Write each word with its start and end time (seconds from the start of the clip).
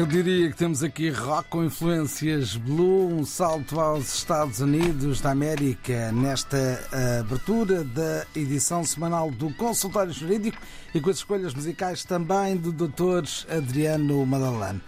Eu 0.00 0.06
diria 0.06 0.48
que 0.48 0.56
temos 0.56 0.82
aqui 0.82 1.10
rock 1.10 1.50
com 1.50 1.62
influências 1.62 2.56
blue, 2.56 3.12
um 3.12 3.22
salto 3.22 3.78
aos 3.78 4.14
Estados 4.14 4.58
Unidos 4.60 5.20
da 5.20 5.30
América 5.30 6.10
nesta 6.10 6.56
eh, 6.56 7.18
abertura 7.20 7.84
da 7.84 8.24
edição 8.34 8.82
semanal 8.82 9.30
do 9.30 9.52
Consultório 9.52 10.10
Jurídico 10.10 10.56
e 10.94 11.00
com 11.02 11.10
as 11.10 11.16
escolhas 11.16 11.52
musicais 11.52 12.02
também 12.02 12.56
do 12.56 12.72
Dr. 12.72 13.28
Adriano 13.54 14.24
Madalane. 14.24 14.80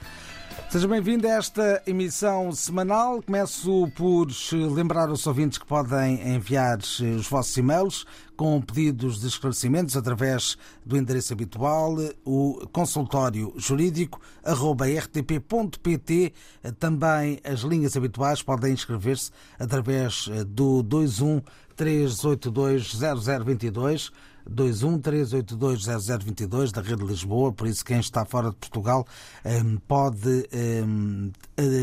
Seja 0.72 0.88
bem-vindo 0.88 1.28
a 1.28 1.32
esta 1.32 1.82
emissão 1.86 2.50
semanal. 2.50 3.20
Começo 3.20 3.92
por 3.94 4.28
lembrar 4.74 5.10
aos 5.10 5.26
ouvintes 5.26 5.58
que 5.58 5.66
podem 5.66 6.34
enviar 6.34 6.78
os 6.78 7.28
vossos 7.28 7.54
e-mails 7.58 8.06
com 8.34 8.58
pedidos 8.58 9.20
de 9.20 9.26
esclarecimentos 9.26 9.98
através 9.98 10.56
do 10.82 10.96
endereço 10.96 11.34
habitual, 11.34 11.94
o 12.24 12.66
consultório 12.72 13.52
jurídico 13.58 14.18
rtp.pt. 14.46 16.32
Também 16.78 17.38
as 17.44 17.60
linhas 17.60 17.94
habituais 17.94 18.40
podem 18.40 18.72
inscrever-se 18.72 19.30
através 19.58 20.30
do 20.46 20.82
21 20.82 21.42
382 21.76 22.94
0022 23.44 24.10
213820022 24.50 26.72
da 26.72 26.80
Rede 26.80 27.04
Lisboa, 27.04 27.52
por 27.52 27.66
isso 27.66 27.84
quem 27.84 28.00
está 28.00 28.24
fora 28.24 28.48
de 28.50 28.56
Portugal 28.56 29.06
ehm, 29.44 29.76
pode 29.86 30.48
ehm, 30.52 31.30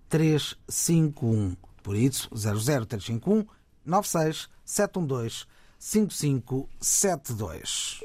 00351. 0.09 1.57
Por 1.83 1.97
isso, 1.97 2.29
00351 2.33 3.45
96712 3.85 5.45
5572. 5.77 7.99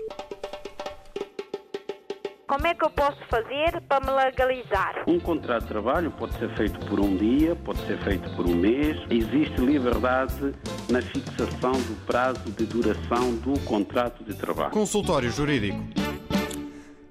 Como 2.49 2.67
é 2.67 2.75
que 2.75 2.83
eu 2.83 2.89
posso 2.89 3.19
fazer 3.29 3.79
para 3.87 4.01
me 4.01 4.11
legalizar? 4.11 5.05
Um 5.07 5.21
contrato 5.21 5.65
de 5.65 5.69
trabalho 5.69 6.11
pode 6.13 6.33
ser 6.39 6.49
feito 6.57 6.81
por 6.87 6.99
um 6.99 7.15
dia, 7.15 7.55
pode 7.55 7.79
ser 7.87 7.99
feito 7.99 8.35
por 8.35 8.47
um 8.47 8.55
mês. 8.55 8.97
Existe 9.11 9.61
liberdade 9.61 10.55
na 10.89 11.03
fixação 11.03 11.73
do 11.73 12.07
prazo 12.07 12.41
de 12.51 12.65
duração 12.65 13.35
do 13.37 13.61
contrato 13.67 14.25
de 14.25 14.35
trabalho. 14.35 14.71
Consultório 14.71 15.31
Jurídico. 15.31 15.79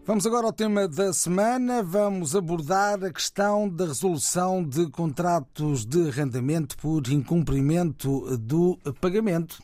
Vamos 0.07 0.25
agora 0.25 0.47
ao 0.47 0.53
tema 0.53 0.87
da 0.87 1.13
semana. 1.13 1.83
Vamos 1.83 2.35
abordar 2.35 3.03
a 3.03 3.13
questão 3.13 3.69
da 3.69 3.85
resolução 3.85 4.63
de 4.63 4.89
contratos 4.89 5.85
de 5.85 6.09
arrendamento 6.09 6.75
por 6.77 7.07
incumprimento 7.09 8.35
do 8.39 8.79
pagamento. 8.99 9.59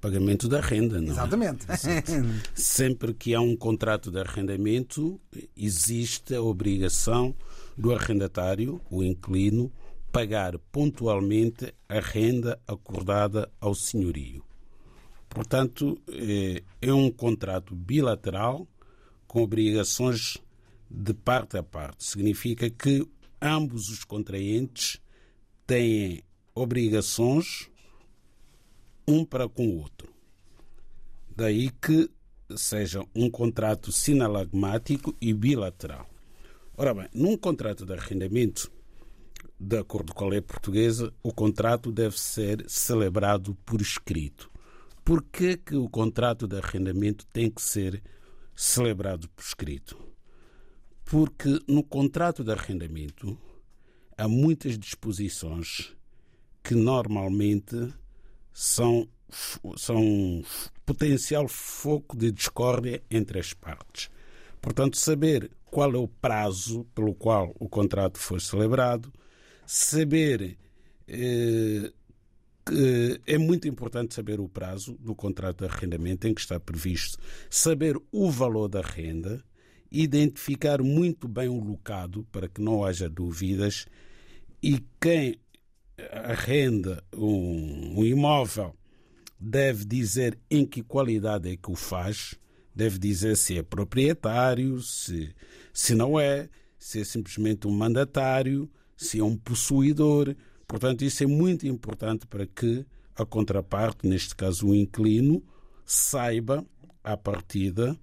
Pagamento 0.00 0.48
da 0.48 0.60
renda, 0.60 1.00
não 1.00 1.08
é? 1.08 1.10
Exatamente. 1.10 1.66
Sempre 2.54 3.12
que 3.12 3.34
há 3.34 3.40
um 3.40 3.56
contrato 3.56 4.10
de 4.10 4.20
arrendamento, 4.20 5.20
existe 5.56 6.34
a 6.34 6.42
obrigação 6.42 7.34
do 7.76 7.92
arrendatário, 7.92 8.80
o 8.90 9.02
inquilino, 9.02 9.72
pagar 10.12 10.58
pontualmente 10.72 11.74
a 11.88 12.00
renda 12.00 12.60
acordada 12.66 13.50
ao 13.60 13.74
senhorio. 13.74 14.42
Portanto, 15.28 16.00
eh, 16.08 16.62
é 16.80 16.92
um 16.92 17.10
contrato 17.10 17.74
bilateral 17.74 18.66
com 19.26 19.42
obrigações 19.42 20.38
de 20.90 21.12
parte 21.12 21.58
a 21.58 21.62
parte. 21.62 22.04
Significa 22.04 22.70
que 22.70 23.06
ambos 23.40 23.88
os 23.90 24.04
contraentes 24.04 24.98
têm 25.66 26.22
obrigações 26.54 27.68
um 29.08 29.24
para 29.24 29.48
com 29.48 29.66
o 29.66 29.78
outro. 29.78 30.12
Daí 31.34 31.70
que 31.70 32.10
seja 32.54 33.02
um 33.14 33.30
contrato 33.30 33.90
sinalagmático 33.90 35.16
e 35.18 35.32
bilateral. 35.32 36.06
Ora 36.76 36.92
bem, 36.92 37.08
num 37.14 37.36
contrato 37.36 37.86
de 37.86 37.94
arrendamento, 37.94 38.70
de 39.58 39.78
acordo 39.78 40.14
com 40.14 40.26
a 40.26 40.28
lei 40.28 40.42
portuguesa, 40.42 41.12
o 41.22 41.32
contrato 41.32 41.90
deve 41.90 42.20
ser 42.20 42.64
celebrado 42.68 43.54
por 43.64 43.80
escrito. 43.80 44.50
Por 45.02 45.22
que, 45.22 45.56
que 45.56 45.74
o 45.74 45.88
contrato 45.88 46.46
de 46.46 46.58
arrendamento 46.58 47.26
tem 47.32 47.50
que 47.50 47.62
ser 47.62 48.02
celebrado 48.54 49.26
por 49.30 49.42
escrito? 49.42 49.98
Porque 51.04 51.58
no 51.66 51.82
contrato 51.82 52.44
de 52.44 52.52
arrendamento 52.52 53.38
há 54.18 54.28
muitas 54.28 54.78
disposições 54.78 55.96
que 56.62 56.74
normalmente 56.74 57.92
são, 58.58 59.08
são 59.76 60.42
potencial 60.84 61.46
foco 61.46 62.16
de 62.16 62.32
discórdia 62.32 63.00
entre 63.08 63.38
as 63.38 63.54
partes. 63.54 64.10
Portanto, 64.60 64.96
saber 64.96 65.48
qual 65.66 65.94
é 65.94 65.96
o 65.96 66.08
prazo 66.08 66.84
pelo 66.92 67.14
qual 67.14 67.54
o 67.60 67.68
contrato 67.68 68.18
foi 68.18 68.40
celebrado, 68.40 69.12
saber. 69.64 70.58
Eh, 71.06 71.92
é 73.26 73.38
muito 73.38 73.66
importante 73.66 74.12
saber 74.12 74.40
o 74.40 74.48
prazo 74.48 74.94
do 75.00 75.14
contrato 75.14 75.64
de 75.64 75.72
arrendamento 75.72 76.26
em 76.26 76.34
que 76.34 76.40
está 76.40 76.60
previsto, 76.60 77.16
saber 77.48 77.96
o 78.12 78.30
valor 78.30 78.68
da 78.68 78.82
renda, 78.82 79.42
identificar 79.90 80.82
muito 80.82 81.26
bem 81.26 81.48
o 81.48 81.58
locado 81.60 82.26
para 82.30 82.46
que 82.46 82.60
não 82.60 82.84
haja 82.84 83.08
dúvidas 83.08 83.86
e 84.62 84.84
quem 85.00 85.38
arrenda 86.12 87.02
um, 87.14 88.00
um 88.00 88.04
imóvel 88.04 88.74
deve 89.38 89.84
dizer 89.84 90.38
em 90.50 90.66
que 90.66 90.82
qualidade 90.82 91.50
é 91.50 91.56
que 91.56 91.70
o 91.70 91.74
faz, 91.74 92.34
deve 92.74 92.98
dizer 92.98 93.36
se 93.36 93.58
é 93.58 93.62
proprietário, 93.62 94.80
se, 94.80 95.34
se 95.72 95.94
não 95.94 96.18
é, 96.18 96.48
se 96.78 97.00
é 97.00 97.04
simplesmente 97.04 97.66
um 97.66 97.70
mandatário, 97.70 98.70
se 98.96 99.20
é 99.20 99.24
um 99.24 99.36
possuidor. 99.36 100.34
Portanto, 100.66 101.02
isso 101.02 101.22
é 101.22 101.26
muito 101.26 101.66
importante 101.66 102.26
para 102.26 102.46
que 102.46 102.84
a 103.14 103.24
contraparte, 103.24 104.06
neste 104.06 104.34
caso 104.34 104.68
o 104.68 104.74
inquilino, 104.74 105.42
saiba 105.84 106.64
à 107.02 107.16
partida 107.16 107.98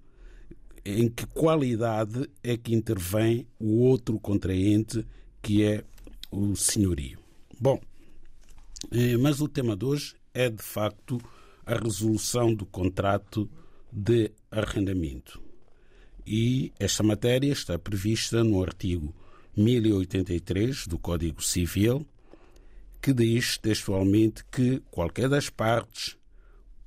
em 0.84 1.08
que 1.08 1.26
qualidade 1.26 2.30
é 2.42 2.56
que 2.56 2.74
intervém 2.74 3.46
o 3.58 3.80
outro 3.80 4.18
contraente, 4.20 5.04
que 5.42 5.64
é 5.64 5.82
o 6.30 6.54
senhorio. 6.54 7.25
Bom, 7.58 7.80
eh, 8.92 9.16
mas 9.16 9.40
o 9.40 9.48
tema 9.48 9.74
de 9.74 9.86
hoje 9.86 10.14
é 10.34 10.50
de 10.50 10.62
facto 10.62 11.18
a 11.64 11.74
resolução 11.74 12.54
do 12.54 12.66
contrato 12.66 13.48
de 13.90 14.30
arrendamento. 14.50 15.40
E 16.26 16.70
esta 16.78 17.02
matéria 17.02 17.50
está 17.50 17.78
prevista 17.78 18.44
no 18.44 18.62
artigo 18.62 19.14
1083 19.56 20.86
do 20.86 20.98
Código 20.98 21.42
Civil, 21.42 22.06
que 23.00 23.14
diz 23.14 23.56
textualmente 23.56 24.44
que 24.52 24.82
qualquer 24.90 25.30
das 25.30 25.48
partes 25.48 26.18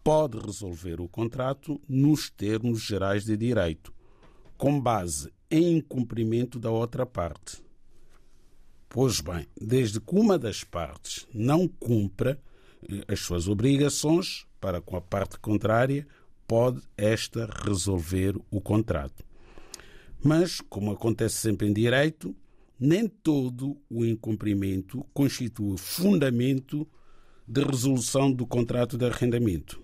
pode 0.03 0.37
resolver 0.37 1.01
o 1.01 1.09
contrato 1.09 1.81
nos 1.89 2.29
termos 2.29 2.83
gerais 2.83 3.25
de 3.25 3.35
direito, 3.35 3.91
com 4.55 4.79
base 4.79 5.33
em 5.49 5.77
incumprimento 5.77 6.59
da 6.59 6.69
outra 6.69 7.07
parte 7.07 7.68
Pois 8.89 9.21
bem, 9.21 9.45
desde 9.55 10.01
que 10.01 10.15
uma 10.15 10.39
das 10.39 10.63
partes 10.63 11.27
não 11.31 11.67
cumpra 11.67 12.41
eh, 12.81 13.03
as 13.07 13.19
suas 13.19 13.47
obrigações 13.47 14.47
para 14.59 14.81
com 14.81 14.97
a 14.97 15.01
parte 15.01 15.37
contrária, 15.39 16.07
pode 16.47 16.81
esta 16.97 17.47
resolver 17.63 18.35
o 18.49 18.59
contrato. 18.59 19.23
Mas, 20.23 20.59
como 20.59 20.91
acontece 20.91 21.35
sempre 21.35 21.67
em 21.67 21.73
direito, 21.73 22.35
nem 22.79 23.07
todo 23.07 23.77
o 23.87 24.03
incumprimento 24.03 25.05
constitui 25.13 25.77
fundamento 25.77 26.87
de 27.47 27.63
resolução 27.63 28.31
do 28.31 28.47
contrato 28.47 28.97
de 28.97 29.05
arrendamento. 29.05 29.79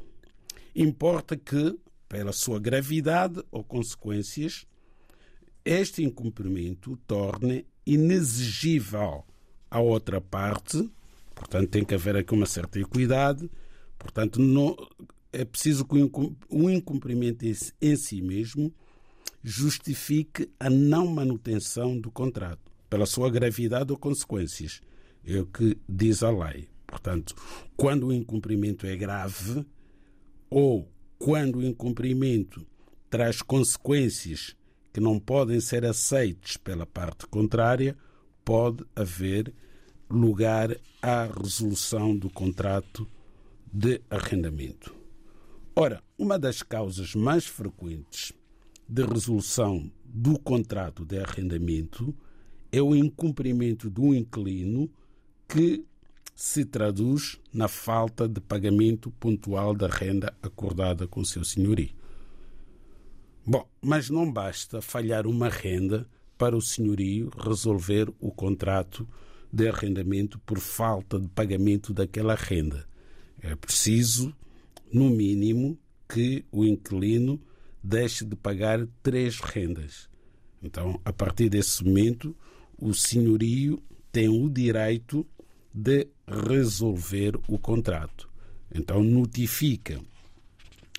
Importa 0.76 1.38
que, 1.38 1.78
pela 2.10 2.34
sua 2.34 2.60
gravidade 2.60 3.44
ou 3.52 3.64
consequências, 3.64 4.66
este 5.64 6.04
incumprimento 6.04 6.98
torne 7.08 7.66
inexigível 7.86 9.24
à 9.70 9.80
outra 9.80 10.20
parte, 10.20 10.90
portanto 11.34 11.70
tem 11.70 11.84
que 11.84 11.94
haver 11.94 12.16
aqui 12.16 12.34
uma 12.34 12.46
certa 12.46 12.80
equidade, 12.80 13.50
portanto 13.98 14.40
não, 14.40 14.76
é 15.32 15.44
preciso 15.44 15.86
que 15.86 15.96
o 16.50 16.70
incumprimento 16.70 17.46
em 17.82 17.96
si 17.96 18.22
mesmo 18.22 18.74
justifique 19.44 20.50
a 20.60 20.70
não 20.70 21.08
manutenção 21.08 22.00
do 22.00 22.10
contrato, 22.10 22.72
pela 22.90 23.06
sua 23.06 23.30
gravidade 23.30 23.92
ou 23.92 23.98
consequências. 23.98 24.82
É 25.24 25.40
o 25.40 25.46
que 25.46 25.78
diz 25.88 26.24
a 26.24 26.32
lei. 26.32 26.68
Portanto, 26.88 27.36
quando 27.76 28.08
o 28.08 28.14
incumprimento 28.14 28.88
é 28.88 28.96
grave 28.96 29.66
ou 30.50 30.90
quando 31.18 31.58
o 31.58 31.64
incumprimento 31.64 32.66
traz 33.10 33.42
consequências 33.42 34.56
que 34.96 35.02
não 35.02 35.20
podem 35.20 35.60
ser 35.60 35.84
aceitos 35.84 36.56
pela 36.56 36.86
parte 36.86 37.28
contrária, 37.28 37.98
pode 38.46 38.86
haver 38.96 39.54
lugar 40.10 40.74
à 41.02 41.26
resolução 41.26 42.16
do 42.16 42.30
contrato 42.30 43.06
de 43.70 44.00
arrendamento. 44.10 44.96
Ora, 45.76 46.02
uma 46.18 46.40
das 46.40 46.64
causas 46.64 47.14
mais 47.14 47.46
frequentes 47.46 48.32
de 48.88 49.04
resolução 49.04 49.92
do 50.06 50.40
contrato 50.40 51.04
de 51.04 51.20
arrendamento 51.20 52.16
é 52.72 52.82
o 52.82 52.96
incumprimento 52.96 53.90
do 53.90 54.16
inquilino 54.16 54.90
que 55.46 55.84
se 56.34 56.64
traduz 56.64 57.38
na 57.52 57.68
falta 57.68 58.30
de 58.30 58.40
pagamento 58.40 59.12
pontual 59.12 59.76
da 59.76 59.90
renda 59.90 60.34
acordada 60.42 61.06
com 61.06 61.26
seu 61.26 61.44
senhorio. 61.44 62.05
Bom, 63.46 63.68
mas 63.82 64.10
não 64.10 64.32
basta 64.32 64.82
falhar 64.82 65.28
uma 65.28 65.50
renda 65.50 66.08
para 66.38 66.56
o 66.56 66.62
senhorio 66.62 67.30
resolver 67.38 68.12
o 68.20 68.32
contrato 68.32 69.08
de 69.52 69.70
arrendamento 69.70 70.40
por 70.40 70.60
falta 70.60 71.20
de 71.20 71.28
pagamento 71.30 71.94
daquela 71.94 72.36
renda. 72.36 72.88
É 73.42 73.56
preciso 73.56 74.36
no 74.92 75.10
mínimo, 75.10 75.78
que 76.08 76.46
o 76.52 76.66
inquilino 76.66 77.42
deixe 77.84 78.26
de 78.26 78.36
pagar 78.36 78.88
três 79.02 79.40
rendas. 79.40 80.10
Então, 80.62 81.00
a 81.04 81.14
partir 81.14 81.50
desse 81.50 81.84
momento, 81.84 82.36
o 82.78 82.94
senhorio 82.94 83.82
tem 84.12 84.30
o 84.30 84.50
direito 84.50 85.26
de 85.74 86.08
resolver 86.28 87.38
o 87.48 87.60
contrato. 87.60 88.30
Então, 88.74 89.04
notifica 89.04 90.00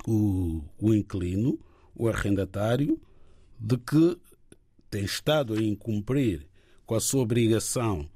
o, 0.07 0.62
o 0.79 0.95
inquilino, 0.95 1.59
o 1.97 2.09
arrendatário, 2.09 3.00
de 3.59 3.76
que 3.79 4.19
tem 4.91 5.05
estado 5.05 5.55
a 5.55 5.62
incumprir 5.62 6.47
com 6.85 6.95
a 6.95 7.00
sua 7.00 7.23
obrigação 7.23 8.09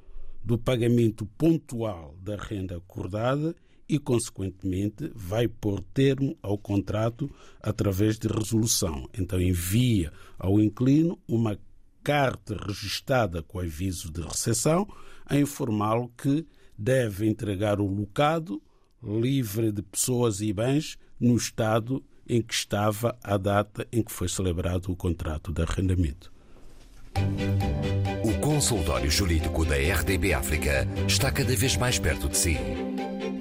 do 0.45 0.59
pagamento 0.59 1.27
pontual 1.37 2.15
da 2.23 2.37
renda 2.37 2.77
acordada 2.77 3.55
e, 3.89 3.99
consequentemente, 3.99 5.11
vai 5.15 5.49
pôr 5.49 5.83
termo 5.93 6.37
ao 6.41 6.57
contrato 6.57 7.29
através 7.61 8.19
de 8.19 8.29
resolução. 8.29 9.09
Então, 9.19 9.41
envia 9.41 10.13
ao 10.39 10.61
inquilino 10.61 11.19
uma 11.27 11.59
carta 12.03 12.57
registada 12.57 13.43
com 13.43 13.59
aviso 13.59 14.11
de 14.13 14.23
recepção 14.23 14.87
a 15.27 15.37
informá-lo 15.37 16.09
que 16.17 16.47
deve 16.79 17.29
entregar 17.29 17.81
o 17.81 17.87
locado 17.87 18.63
livre 19.03 19.73
de 19.73 19.83
pessoas 19.83 20.41
e 20.41 20.53
bens 20.53 20.97
no 21.19 21.37
estado 21.37 22.03
em 22.31 22.41
que 22.41 22.55
estava 22.55 23.19
à 23.23 23.37
data 23.37 23.87
em 23.93 24.03
que 24.03 24.13
foi 24.13 24.29
celebrado 24.29 24.91
o 24.93 24.97
contrato 24.97 25.53
de 25.53 25.63
arrendamento. 25.63 26.33
O 28.25 28.33
consultório 28.41 29.11
jurídico 29.11 29.65
da 29.65 29.75
RDB 29.75 30.33
África 30.33 30.87
está 31.09 31.33
cada 31.33 31.57
vez 31.57 31.77
mais 31.77 31.99
perto 31.99 32.29
de 32.29 32.37
si. 32.37 32.57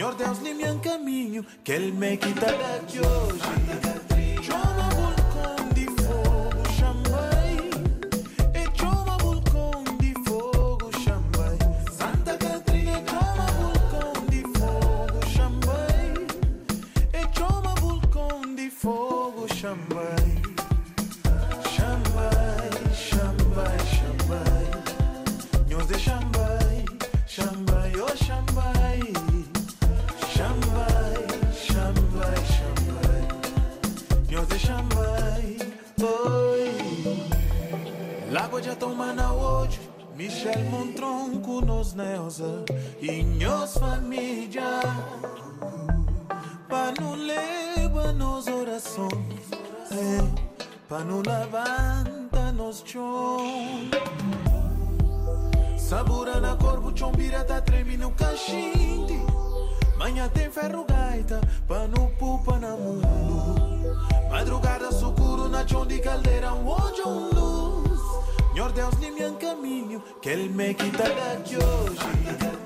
Senhor 0.00 0.14
Deus, 0.14 0.38
nem 0.38 0.54
me 0.54 0.78
caminho, 0.78 1.44
que 1.62 1.72
ele 1.72 1.92
me 1.92 2.16
quita 2.16 2.46
daqui 2.46 3.00
hoje. 3.00 3.99
Lago 38.80 38.86
já 38.86 38.86
toma 38.86 39.12
na 39.12 39.32
hoje. 39.32 39.80
Michel 40.16 40.64
Montronco 40.70 41.60
nos 41.60 41.94
Neuza 41.94 42.64
e 43.00 43.22
nós 43.22 43.74
família. 43.74 44.80
Para 46.68 47.00
não 47.00 47.14
levar 47.14 48.12
nos 48.14 48.46
orações, 48.46 49.50
é, 49.90 50.88
para 50.88 51.04
não 51.04 51.18
levanta 51.22 52.52
nos 52.52 52.82
chão. 52.84 53.38
Sabura 55.76 56.40
na 56.40 56.56
corpo, 56.56 56.96
chombira 56.96 57.44
tá 57.44 57.60
treme 57.60 57.96
no 57.96 58.10
cachinte. 58.12 59.20
Manhã 59.96 60.28
tem 60.28 60.50
ferro 60.50 60.84
gaita, 60.88 61.40
pano 61.66 62.10
pupa 62.18 62.58
na 62.58 62.76
mundo. 62.76 63.96
Madrugada 64.30 64.92
sucuro 64.92 65.48
na 65.48 65.66
chão 65.66 65.86
de 65.86 65.98
caldeira, 65.98 66.52
onde 66.52 67.02
luz. 67.02 67.59
Senhor 68.70 68.72
Deus, 68.72 68.98
nem 69.00 69.10
me 69.12 69.36
caminho, 69.38 70.02
que 70.20 70.28
ele 70.28 70.48
me 70.48 70.72
quita 70.74 71.02
daqui 71.02 71.56
hoje. 71.56 72.59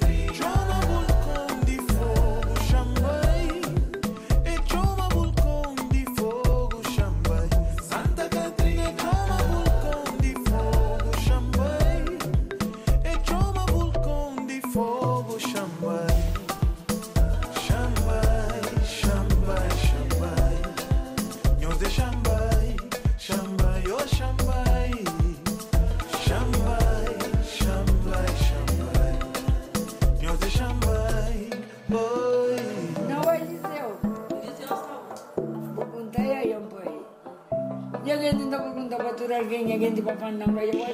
Makan 40.25 40.40
nang 40.40 40.57
you 40.57 40.81
want. 40.81 40.93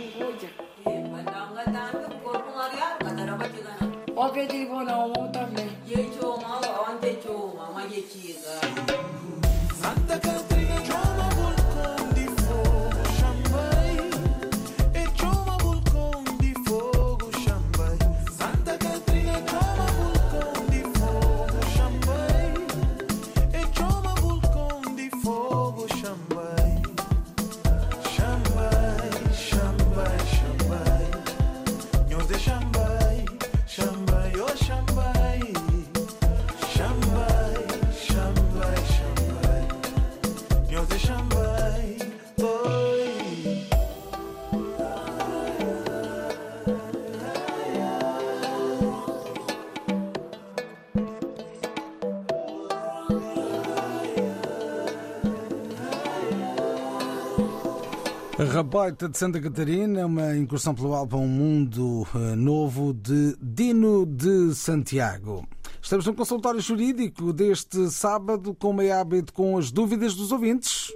Raboita 58.48 59.06
de 59.06 59.18
Santa 59.18 59.38
Catarina, 59.38 60.06
uma 60.06 60.34
incursão 60.34 60.74
pelo 60.74 60.94
álbum 60.94 61.24
Um 61.24 61.28
Mundo 61.28 62.06
eh, 62.14 62.34
Novo 62.34 62.94
de 62.94 63.36
Dino 63.38 64.06
de 64.06 64.54
Santiago. 64.54 65.46
Estamos 65.82 66.06
no 66.06 66.14
consultório 66.14 66.58
jurídico 66.58 67.34
deste 67.34 67.90
sábado, 67.90 68.54
como 68.54 68.80
é 68.80 68.92
hábito, 68.92 69.34
com 69.34 69.58
as 69.58 69.70
dúvidas 69.70 70.14
dos 70.14 70.32
ouvintes. 70.32 70.90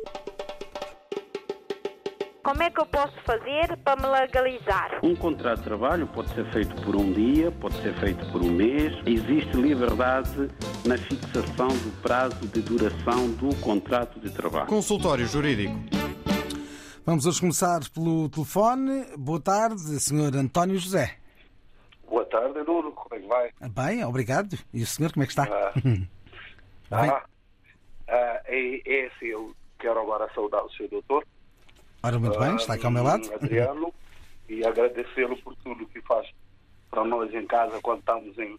Como 2.43 2.63
é 2.63 2.71
que 2.71 2.81
eu 2.81 2.87
posso 2.87 3.15
fazer 3.27 3.77
para 3.85 4.01
me 4.01 4.07
legalizar? 4.07 5.01
Um 5.03 5.15
contrato 5.15 5.59
de 5.59 5.65
trabalho 5.65 6.07
pode 6.07 6.33
ser 6.35 6.51
feito 6.51 6.75
por 6.83 6.97
um 6.97 7.13
dia, 7.13 7.51
pode 7.53 7.75
ser 7.83 7.95
feito 8.01 8.25
por 8.33 8.43
um 8.43 8.51
mês. 8.51 8.95
Existe 9.05 9.55
liberdade 9.57 10.49
na 10.87 10.97
fixação 10.97 11.69
do 11.69 12.03
prazo 12.03 12.41
de 12.47 12.63
duração 12.63 13.29
do 13.33 13.55
contrato 13.57 14.19
de 14.19 14.31
trabalho. 14.31 14.67
Consultório 14.67 15.27
Jurídico. 15.27 15.94
Vamos 17.07 17.27
hoje 17.27 17.39
começar 17.39 17.81
pelo 17.91 18.31
telefone. 18.31 19.05
Boa 19.19 19.39
tarde, 19.39 20.01
Sr. 20.01 20.35
António 20.39 20.79
José. 20.79 21.19
Boa 22.09 22.25
tarde, 22.25 22.63
Nuno. 22.63 22.93
Como 22.93 23.15
é 23.15 23.21
que 23.21 23.27
vai? 23.27 23.51
Bem, 23.61 24.03
obrigado. 24.03 24.57
E 24.73 24.83
o 24.83 24.87
senhor, 24.87 25.13
como 25.13 25.23
é 25.23 25.27
que 25.27 25.33
está? 25.33 25.43
Ah, 25.45 25.73
ah, 26.91 27.25
ah, 28.09 28.41
é, 28.47 28.81
é 28.87 29.07
assim, 29.09 29.27
eu 29.27 29.55
quero 29.79 30.01
agora 30.01 30.33
saudar 30.35 30.65
o 30.65 30.73
seu 30.73 30.89
doutor. 30.89 31.27
Ora, 32.03 32.19
muito 32.19 32.39
bem, 32.39 32.57
está 32.57 32.73
aqui 32.73 32.87
ao 32.87 32.93
meu 32.93 33.05
lado. 33.05 33.29
ah, 33.33 33.35
Adriano, 33.35 33.93
e 34.49 34.65
agradecê-lo 34.65 35.37
por 35.43 35.55
tudo 35.57 35.87
que 35.89 36.01
faz 36.01 36.27
para 36.91 37.05
nós 37.05 37.35
em 37.35 37.47
casa 37.47 37.81
quando 37.83 37.99
estamos 37.99 38.39
em, 38.39 38.59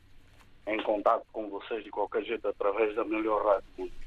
em 0.68 0.84
contato 0.84 1.26
com 1.34 1.50
vocês 1.50 1.84
de 1.84 1.90
qualquer 1.90 2.24
jeito 2.24 2.48
através 2.48 2.96
da 2.96 3.04
melhor 3.04 3.44
rádio 3.44 3.66
do 3.76 3.82
mundo. 3.82 4.05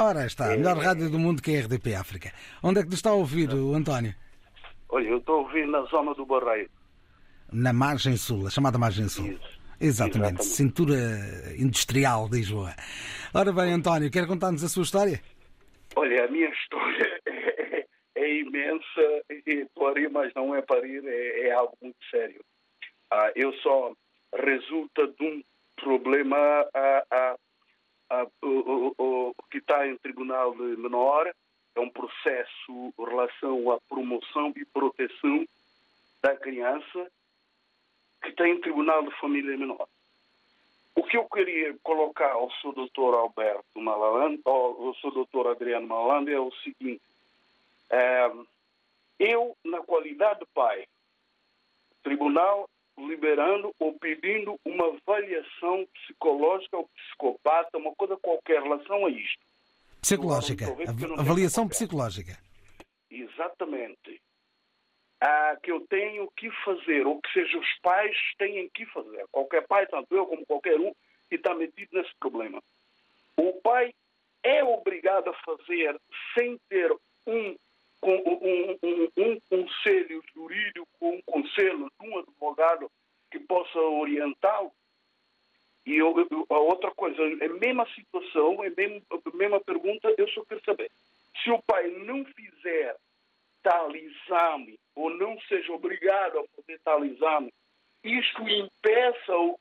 Ora, 0.00 0.26
está, 0.26 0.52
a 0.52 0.56
melhor 0.56 0.76
rádio 0.76 1.10
do 1.10 1.18
mundo 1.18 1.42
que 1.42 1.50
é 1.50 1.58
a 1.58 1.62
RDP 1.62 1.94
África. 1.96 2.32
Onde 2.62 2.78
é 2.78 2.82
que 2.82 2.88
nos 2.88 2.98
está 2.98 3.10
a 3.10 3.14
ouvir, 3.14 3.52
o 3.52 3.74
António? 3.74 4.14
Olha, 4.90 5.08
eu 5.08 5.18
estou 5.18 5.40
ouvindo 5.40 5.72
na 5.72 5.82
zona 5.82 6.14
do 6.14 6.24
Barreiro. 6.24 6.70
Na 7.52 7.72
Margem 7.72 8.16
Sul, 8.16 8.46
a 8.46 8.50
chamada 8.50 8.78
Margem 8.78 9.08
Sul. 9.08 9.26
Isso. 9.26 9.58
Exatamente, 9.80 10.40
Exatamente. 10.40 10.44
cintura 10.44 10.96
industrial 11.56 12.28
de 12.28 12.36
Lisboa. 12.36 12.74
Ora 13.34 13.52
bem, 13.52 13.72
António, 13.72 14.10
quer 14.10 14.26
contar-nos 14.26 14.62
a 14.62 14.68
sua 14.68 14.82
história? 14.82 15.20
Olha, 15.96 16.24
a 16.24 16.28
minha 16.28 16.48
história 16.48 17.20
é, 17.26 17.84
é 18.16 18.34
imensa 18.38 19.22
e 19.46 19.66
parir, 19.74 20.10
mas 20.10 20.32
não 20.34 20.54
é 20.54 20.62
parir, 20.62 21.02
é, 21.06 21.48
é 21.48 21.52
algo 21.52 21.76
muito 21.82 21.98
sério. 22.10 22.40
Ah, 23.10 23.30
eu 23.34 23.52
só 23.54 23.92
resulta 24.34 25.06
de 25.18 25.24
um 25.24 25.42
problema 25.76 26.36
ah, 26.74 27.04
ah, 27.10 27.36
ah, 28.10 28.26
o, 28.42 28.94
o- 28.98 29.28
o 29.30 29.34
que 29.50 29.58
está 29.58 29.86
em 29.86 29.96
tribunal 29.98 30.54
menor, 30.54 31.32
é 31.74 31.80
um 31.80 31.90
processo 31.90 32.72
em 32.98 33.04
relação 33.04 33.70
à 33.70 33.80
promoção 33.88 34.52
e 34.56 34.64
proteção 34.64 35.46
da 36.22 36.36
criança 36.36 37.10
que 38.22 38.32
tem 38.32 38.54
em 38.54 38.60
tribunal 38.60 39.02
de 39.04 39.10
família 39.20 39.56
menor. 39.56 39.86
O 40.96 41.04
que 41.04 41.16
eu 41.16 41.28
queria 41.28 41.76
colocar 41.84 42.32
ao 42.32 42.50
seu 42.60 42.72
doutor 42.72 43.14
Alberto 43.14 43.80
Malalande, 43.80 44.42
ao, 44.44 44.92
seu 44.96 45.12
doutor 45.12 45.46
Adriano 45.46 45.86
Malalande, 45.86 46.32
é 46.32 46.40
o 46.40 46.50
seguinte. 46.64 47.00
eh, 47.90 48.32
eu, 49.20 49.56
na 49.64 49.80
qualidade 49.80 50.40
de 50.40 50.46
pai, 50.46 50.86
tribunal 52.02 52.68
liberando 52.98 53.74
ou 53.78 53.92
pedindo 53.98 54.58
uma 54.64 54.86
avaliação 54.86 55.86
psicológica 55.94 56.76
ou 56.76 56.88
psicopata, 56.88 57.78
uma 57.78 57.94
coisa 57.94 58.16
qualquer 58.16 58.60
em 58.60 58.64
relação 58.64 59.06
a 59.06 59.10
isto. 59.10 59.38
Psicológica. 60.00 60.66
Av- 60.66 61.20
Avaliação 61.20 61.68
psicológica. 61.68 62.38
Exatamente. 63.10 64.20
Ah, 65.20 65.56
que 65.62 65.72
eu 65.72 65.80
tenho 65.88 66.30
que 66.36 66.50
fazer, 66.64 67.06
ou 67.06 67.20
que 67.20 67.32
seja, 67.32 67.58
os 67.58 67.78
pais 67.82 68.16
têm 68.38 68.68
que 68.72 68.86
fazer. 68.86 69.26
Qualquer 69.32 69.66
pai, 69.66 69.86
tanto 69.86 70.14
eu 70.14 70.26
como 70.26 70.46
qualquer 70.46 70.78
um, 70.78 70.92
que 71.28 71.36
está 71.36 71.54
metido 71.54 71.88
nesse 71.92 72.14
problema. 72.20 72.62
O 73.36 73.52
pai 73.54 73.92
é 74.44 74.62
obrigado 74.62 75.28
a 75.28 75.34
fazer 75.34 76.00
sem 76.38 76.56
ter 76.68 76.92
um, 77.26 77.56
com- 78.00 78.22
um, 78.26 78.78
um, 78.82 79.08
um 79.16 79.40
conselho 79.48 80.22
jurídico, 80.34 80.86
um 81.02 81.20
conselho 81.22 81.90
de 82.00 82.08
um 82.08 82.18
advogado 82.18 82.90
que 83.30 83.38
possa 83.40 83.78
orientá-lo. 83.78 84.72
E 85.86 85.96
eu, 85.96 86.14
eu- 86.30 86.46
a 86.50 86.58
outra 86.58 86.90
coisa, 86.92 87.20
é 87.22 87.48
mesma 87.48 87.86
situação, 87.94 88.62
é 88.62 88.68
a 88.68 89.36
mesma 89.36 89.60
pergunta, 89.60 90.14
eu 90.18 90.28
só 90.28 90.44
quero 90.44 90.62
saber. 90.64 90.90
Se 91.42 91.50
o 91.50 91.62
pai 91.62 91.88
não 91.88 92.24
fizer 92.24 92.96
tal 93.62 93.94
exame 93.94 94.78
ou 94.94 95.10
não 95.10 95.38
seja 95.42 95.72
obrigado 95.72 96.38
a 96.38 96.44
fazer 96.56 96.78
tal 96.84 97.04
exame, 97.04 97.52
isto 98.04 98.42
impeça-o 98.48 99.58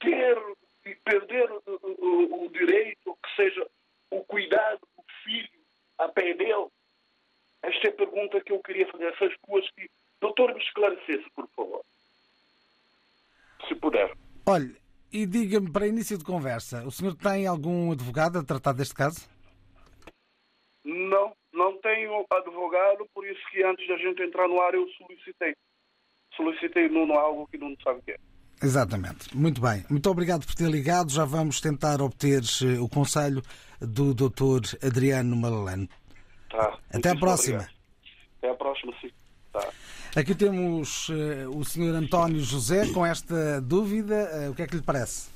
ter 0.00 0.38
e 0.84 0.94
perder 0.96 1.50
o, 1.50 1.62
o- 1.98 2.44
o 2.44 2.48
direito, 2.50 3.16
que 3.22 3.36
seja 3.36 3.66
o 4.10 4.22
cuidado 4.24 4.80
do 4.96 5.04
filho 5.24 5.48
a 5.98 6.08
pé 6.08 6.34
dele? 6.34 6.66
Esta 7.62 7.88
é 7.88 7.90
a 7.90 7.94
pergunta 7.94 8.40
que 8.40 8.52
eu 8.52 8.60
queria 8.60 8.90
fazer. 8.90 9.06
Essas 9.06 9.32
duas 9.46 9.68
que. 9.70 9.88
Doutor, 10.20 10.54
me 10.54 10.60
esclarecesse, 10.60 11.28
por 11.34 11.48
favor. 11.56 11.82
Se 13.68 13.74
puder. 13.76 14.12
Olha, 14.46 14.74
e 15.12 15.26
diga-me, 15.26 15.70
para 15.70 15.86
início 15.86 16.16
de 16.16 16.24
conversa, 16.24 16.84
o 16.86 16.90
senhor 16.90 17.14
tem 17.14 17.46
algum 17.46 17.92
advogado 17.92 18.38
a 18.38 18.44
tratar 18.44 18.72
deste 18.72 18.94
caso? 18.94 19.28
Não, 20.84 21.32
não 21.52 21.78
tenho 21.78 22.24
advogado, 22.30 23.06
por 23.14 23.26
isso 23.26 23.40
que 23.50 23.62
antes 23.62 23.86
da 23.86 23.96
gente 23.98 24.22
entrar 24.22 24.48
no 24.48 24.60
ar 24.60 24.74
eu 24.74 24.88
solicitei. 24.90 25.54
Solicitei 26.36 26.88
Nuno 26.88 27.14
algo 27.14 27.46
que 27.46 27.58
não 27.58 27.76
sabe 27.84 28.00
o 28.00 28.02
que 28.02 28.12
é. 28.12 28.16
Exatamente. 28.62 29.36
Muito 29.36 29.60
bem. 29.60 29.84
Muito 29.90 30.08
obrigado 30.08 30.46
por 30.46 30.54
ter 30.54 30.70
ligado. 30.70 31.10
Já 31.10 31.24
vamos 31.24 31.60
tentar 31.60 32.00
obter 32.00 32.42
eh, 32.62 32.78
o 32.80 32.88
conselho 32.88 33.42
do 33.80 34.14
Dr. 34.14 34.76
Adriano 34.86 35.34
Malalane. 35.34 35.88
Tá. 36.52 36.78
Até 36.92 37.08
à 37.08 37.16
próxima. 37.16 37.56
obrigado. 37.56 37.76
Até 38.38 38.50
à 38.50 38.54
próxima, 38.54 38.92
sim. 39.00 39.10
Tá. 39.52 39.68
Aqui 40.14 40.34
temos 40.34 41.08
eh, 41.10 41.46
o 41.48 41.64
Sr. 41.64 41.94
António 41.94 42.40
José 42.40 42.86
com 42.92 43.04
esta 43.04 43.60
dúvida. 43.62 44.14
Eh, 44.14 44.50
o 44.50 44.54
que 44.54 44.62
é 44.62 44.66
que 44.66 44.76
lhe 44.76 44.82
parece? 44.82 45.30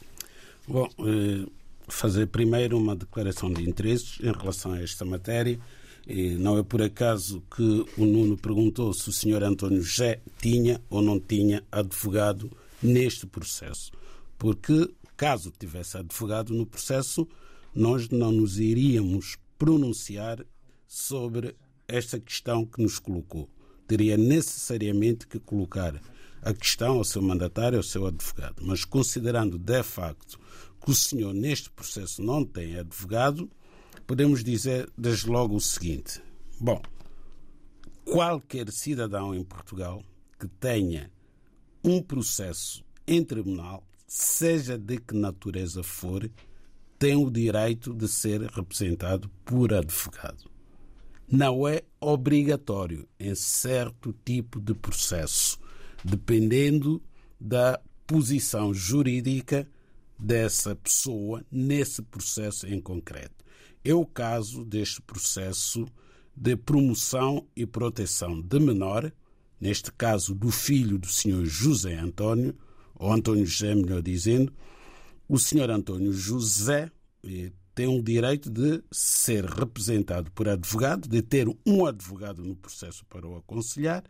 Bom, 0.69 0.87
eh, 1.01 1.47
fazer 1.89 2.27
primeiro 2.27 2.77
uma 2.77 2.95
declaração 2.95 3.51
de 3.51 3.67
interesses 3.67 4.19
em 4.21 4.33
relação 4.33 4.73
a 4.73 4.83
esta 4.83 5.05
matéria. 5.05 5.59
E 6.07 6.37
não 6.37 6.59
é 6.59 6.63
por 6.63 6.83
acaso 6.83 7.43
que 7.55 7.87
o 7.97 8.05
Nuno 8.05 8.37
perguntou 8.37 8.93
se 8.93 9.09
o 9.09 9.13
Sr. 9.13 9.43
António 9.43 9.83
José 9.83 10.21
tinha 10.39 10.81
ou 10.91 11.01
não 11.01 11.19
tinha 11.19 11.65
advogado 11.73 12.51
neste 12.83 13.27
processo. 13.27 13.91
Porque, 14.39 14.91
caso 15.17 15.51
tivesse 15.51 15.97
advogado 15.97 16.53
no 16.53 16.67
processo, 16.67 17.27
nós 17.75 18.09
não 18.11 18.31
nos 18.31 18.59
iríamos 18.59 19.37
pronunciar 19.59 20.45
sobre 20.87 21.57
esta 21.89 22.19
questão 22.19 22.65
que 22.65 22.83
nos 22.83 22.99
colocou. 22.99 23.49
Teria 23.87 24.17
necessariamente 24.17 25.27
que 25.27 25.39
colocar 25.39 26.01
a 26.43 26.53
questão 26.53 26.99
ao 26.99 27.05
seu 27.05 27.23
mandatário, 27.23 27.79
ao 27.79 27.83
seu 27.83 28.07
advogado. 28.07 28.63
Mas 28.63 28.85
considerando 28.85 29.59
de 29.59 29.83
facto 29.83 30.39
que 30.81 30.91
o 30.91 30.95
senhor 30.95 31.35
neste 31.35 31.71
processo 31.71 32.23
não 32.23 32.45
tem 32.45 32.79
advogado, 32.79 33.51
podemos 34.07 34.45
dizer 34.45 34.89
desde 34.97 35.29
logo 35.29 35.57
o 35.57 35.61
seguinte: 35.61 36.21
bom, 36.61 36.81
qualquer 38.05 38.71
cidadão 38.71 39.35
em 39.35 39.43
Portugal 39.43 40.03
que 40.39 40.47
tenha 40.47 41.11
um 41.83 42.03
processo 42.03 42.85
em 43.07 43.25
tribunal, 43.25 43.87
seja 44.07 44.77
de 44.77 44.99
que 44.99 45.15
natureza 45.15 45.83
for, 45.83 46.29
tem 46.99 47.17
o 47.17 47.31
direito 47.31 47.93
de 47.93 48.09
ser 48.09 48.43
representado 48.43 49.29
por 49.45 49.73
advogado. 49.73 50.56
Não 51.31 51.67
é 51.67 51.83
obrigatório 52.01 53.09
em 53.19 53.35
certo 53.35 54.15
tipo 54.25 54.61
de 54.61 54.75
processo, 54.75 55.59
dependendo 56.05 57.03
da 57.41 57.81
posição 58.07 58.73
jurídica 58.73 59.69
dessa 60.19 60.75
pessoa 60.77 61.45
nesse 61.51 62.01
processo 62.03 62.67
em 62.67 62.81
concreto. 62.81 63.45
É 63.85 63.95
o 63.95 64.07
caso 64.07 64.65
deste 64.65 65.03
processo 65.03 65.87
de 66.35 66.57
promoção 66.57 67.47
e 67.57 67.67
proteção 67.67 68.41
de 68.41 68.61
menor, 68.61 69.13
neste 69.61 69.91
caso 69.93 70.35
do 70.35 70.51
filho 70.51 70.99
do 70.99 71.09
senhor 71.09 71.45
José 71.45 71.95
António, 71.95 72.55
ou 72.95 73.13
António 73.13 73.47
José, 73.47 73.75
melhor 73.75 74.03
dizendo, 74.03 74.53
o 75.29 75.39
senhor 75.39 75.71
António 75.71 76.13
José 76.13 76.91
eh, 77.25 77.51
tem 77.77 77.87
o 77.87 78.03
direito 78.03 78.51
de 78.51 78.83
ser 78.91 79.45
representado 79.45 80.31
por 80.33 80.49
advogado, 80.49 81.07
de 81.07 81.21
ter 81.21 81.47
um 81.67 81.85
advogado 81.85 82.43
no 82.43 82.57
processo 82.57 83.05
para 83.05 83.29
o 83.29 83.37
aconselhar, 83.37 84.03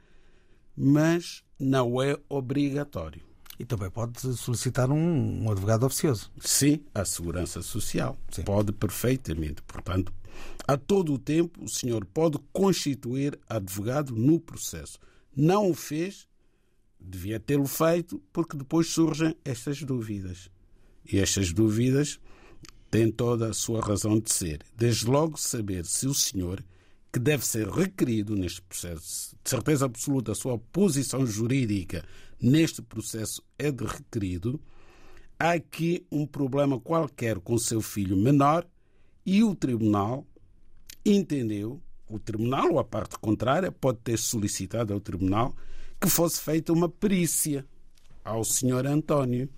mas 0.77 1.43
não 1.59 2.01
é 2.01 2.17
obrigatório. 2.29 3.23
E 3.59 3.65
também 3.65 3.91
pode 3.91 4.21
solicitar 4.37 4.89
um, 4.89 5.43
um 5.43 5.51
advogado 5.51 5.85
oficioso. 5.85 6.31
Sim, 6.39 6.85
a 6.95 7.05
segurança 7.05 7.61
social. 7.61 8.17
Sim. 8.31 8.43
Pode 8.43 8.71
perfeitamente. 8.71 9.63
Portanto, 9.63 10.15
a 10.69 10.77
todo 10.77 11.13
o 11.15 11.19
tempo 11.19 11.65
o 11.65 11.69
senhor 11.69 12.05
pode 12.05 12.39
constituir 12.53 13.37
advogado 13.49 14.15
no 14.15 14.39
processo. 14.39 14.97
Não 15.35 15.69
o 15.69 15.75
fez, 15.75 16.29
devia 17.01 17.41
tê-lo 17.41 17.67
feito, 17.67 18.23
porque 18.33 18.57
depois 18.57 18.87
surgem 18.87 19.35
estas 19.45 19.83
dúvidas. 19.83 20.49
E 21.05 21.19
estas 21.19 21.53
dúvidas 21.53 22.21
têm 22.91 23.11
toda 23.11 23.51
a 23.51 23.55
sua 23.55 23.81
razão 23.81 24.19
de 24.19 24.33
ser. 24.33 24.61
Desde 24.77 25.07
logo 25.07 25.39
saber 25.39 25.85
se 25.85 26.07
o 26.07 26.15
senhor, 26.15 26.65
que 27.13 27.19
deve 27.19 27.45
ser 27.47 27.69
requerido 27.69 28.35
neste 28.35 28.63
processo, 28.63 29.37
de 29.43 29.51
certeza 29.51 29.87
absoluta 29.87 30.33
a 30.33 30.35
sua 30.35 30.59
posição 30.59 31.27
jurídica 31.27 32.05
neste 32.41 32.83
processo 32.83 33.43
é 33.59 33.71
de 33.71 33.85
requerido, 33.85 34.61
há 35.39 35.53
aqui 35.53 36.07
um 36.11 36.27
problema 36.27 36.79
qualquer 36.79 37.39
com 37.39 37.59
seu 37.59 37.81
filho 37.81 38.17
menor 38.17 38.67
e 39.25 39.43
o 39.43 39.55
tribunal 39.55 40.27
entendeu, 41.05 41.81
o 42.09 42.19
tribunal 42.19 42.73
ou 42.73 42.79
a 42.79 42.85
parte 42.85 43.19
contrária 43.19 43.73
pode 43.73 43.99
ter 43.99 44.19
solicitado 44.19 44.93
ao 44.93 45.01
tribunal 45.01 45.55
que 46.01 46.09
fosse 46.09 46.41
feita 46.41 46.73
uma 46.73 46.89
perícia 46.89 47.67
ao 48.25 48.45
senhor 48.45 48.87
António 48.87 49.49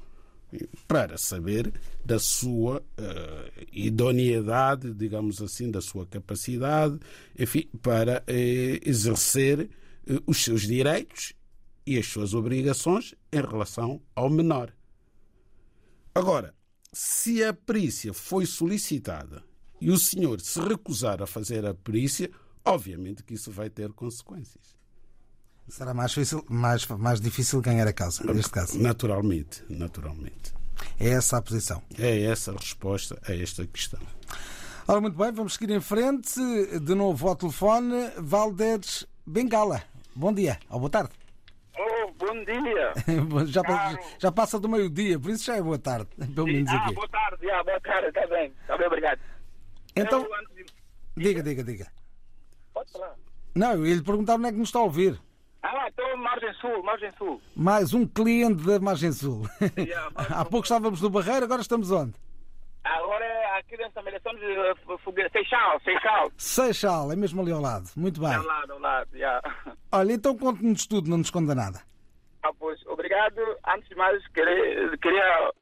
para 0.87 1.19
saber 1.19 1.73
da 2.05 2.19
sua 2.19 2.79
uh, 2.79 3.67
idoneidade, 3.73 4.93
digamos 4.95 5.43
assim, 5.43 5.71
da 5.71 5.81
sua 5.81 6.07
capacidade, 6.07 6.99
enfim, 7.39 7.69
para 7.83 8.23
uh, 8.23 8.89
exercer 8.89 9.69
uh, 10.09 10.23
os 10.27 10.43
seus 10.43 10.63
direitos 10.63 11.35
e 11.87 11.99
as 11.99 12.07
suas 12.07 12.35
obrigações 12.35 13.15
em 13.33 13.41
relação 13.41 14.01
ao 14.15 14.31
menor. 14.31 14.73
Agora, 16.15 16.55
se 16.93 17.45
a 17.45 17.53
perícia 17.53 18.13
foi 18.13 18.47
solicitada 18.47 19.45
e 19.81 19.91
o 19.91 19.99
senhor 19.99 20.41
se 20.41 20.61
recusar 20.61 21.23
a 21.23 21.27
fazer 21.27 21.65
a 21.65 21.75
perícia, 21.75 22.31
obviamente 22.65 23.23
que 23.23 23.35
isso 23.35 23.53
vai 23.53 23.71
ter 23.71 23.93
consequências. 23.93 24.77
Será 25.69 25.93
mais 25.93 26.11
difícil, 26.11 26.45
mais, 26.49 26.87
mais 26.87 27.21
difícil 27.21 27.61
ganhar 27.61 27.87
a 27.87 27.93
causa, 27.93 28.25
neste 28.33 28.51
caso. 28.51 28.81
Naturalmente, 28.81 29.63
naturalmente. 29.69 30.55
É 30.99 31.11
essa 31.11 31.37
a 31.39 31.43
posição. 31.43 31.83
É 31.99 32.23
essa 32.23 32.53
a 32.53 32.55
resposta 32.55 33.21
a 33.29 33.35
esta 33.35 33.67
questão. 33.67 34.01
Ora, 34.87 35.01
muito 35.01 35.17
bem, 35.19 35.31
vamos 35.31 35.55
seguir 35.55 35.71
em 35.75 35.81
frente. 35.81 36.41
De 36.81 36.95
novo 36.95 37.29
ao 37.29 37.37
telefone, 37.37 38.11
Valderes 38.17 39.07
Bengala. 39.27 39.83
Bom 40.15 40.33
dia, 40.33 40.59
ou 40.71 40.79
boa 40.81 40.91
tarde. 40.91 41.11
Oh, 41.79 42.11
bom 42.13 42.45
dia. 42.45 43.47
já, 43.47 43.63
passa, 43.63 43.99
já 44.19 44.33
passa 44.33 44.59
do 44.59 44.69
meio-dia, 44.69 45.19
por 45.21 45.31
isso 45.31 45.45
já 45.45 45.57
é 45.57 45.63
boa 45.63 45.79
tarde, 45.79 46.09
pelo 46.35 46.47
menos 46.47 46.71
ah, 46.71 46.77
aqui. 46.77 46.95
boa 46.95 47.09
tarde, 47.09 47.47
já, 47.47 47.63
boa 47.63 47.81
tarde, 47.81 48.09
está 48.09 48.27
bem. 48.27 48.53
Está 48.63 48.77
bem, 48.79 48.87
obrigado. 48.87 49.21
Então, 49.95 50.23
Eu, 50.23 50.65
de- 50.65 51.23
diga, 51.23 51.43
diga, 51.43 51.63
diga. 51.63 51.87
Pode 52.73 52.91
falar. 52.91 53.15
Não, 53.55 53.73
eu 53.73 53.87
ia 53.87 53.95
lhe 53.95 54.03
perguntar 54.03 54.35
onde 54.37 54.47
é 54.47 54.53
que 54.53 54.59
nos 54.59 54.69
está 54.69 54.79
a 54.79 54.83
ouvir. 54.83 55.21
Ah, 55.63 55.89
estou 55.89 56.17
Margem 56.17 56.53
Sul, 56.55 56.83
Margem 56.83 57.11
Sul. 57.13 57.43
Mais 57.57 57.93
um 57.93 58.07
cliente 58.07 58.65
da 58.65 58.79
Margem 58.79 59.13
Sul. 59.13 59.43
Yeah, 59.77 60.11
Margem 60.15 60.37
Há 60.37 60.45
pouco 60.45 60.65
estávamos 60.65 61.03
no 61.03 61.11
Barreiro, 61.11 61.45
agora 61.45 61.61
estamos 61.61 61.91
onde? 61.91 62.15
Agora 62.85 63.25
é 63.25 63.59
aqui 63.59 63.77
nessa 63.77 64.01
mediação 64.03 64.35
de 64.35 64.47
uh, 64.47 64.99
fogueira. 64.99 65.29
Seixal, 65.31 65.81
Seixal. 65.81 66.31
Seixal, 66.37 67.13
é 67.13 67.17
mesmo 67.17 67.43
ali 67.43 67.53
ao 67.53 67.61
lado. 67.61 67.91
Muito 67.97 68.21
bem. 68.21 68.35
Ao 68.35 68.45
lado, 68.45 68.73
ao 68.73 68.79
lado, 68.79 69.19
já. 69.19 69.43
Olha, 69.93 70.13
então 70.13 70.37
conte-nos 70.37 70.87
tudo, 70.87 71.11
não 71.11 71.19
nos 71.19 71.31
conta 71.31 71.55
nada. 71.55 71.81
Ah, 72.43 72.53
pois, 72.59 72.81
obrigado. 72.87 73.41
Antes 73.67 73.89
de 73.89 73.97
mais, 73.97 74.27
queria, 74.29 74.97
queria 74.99 75.53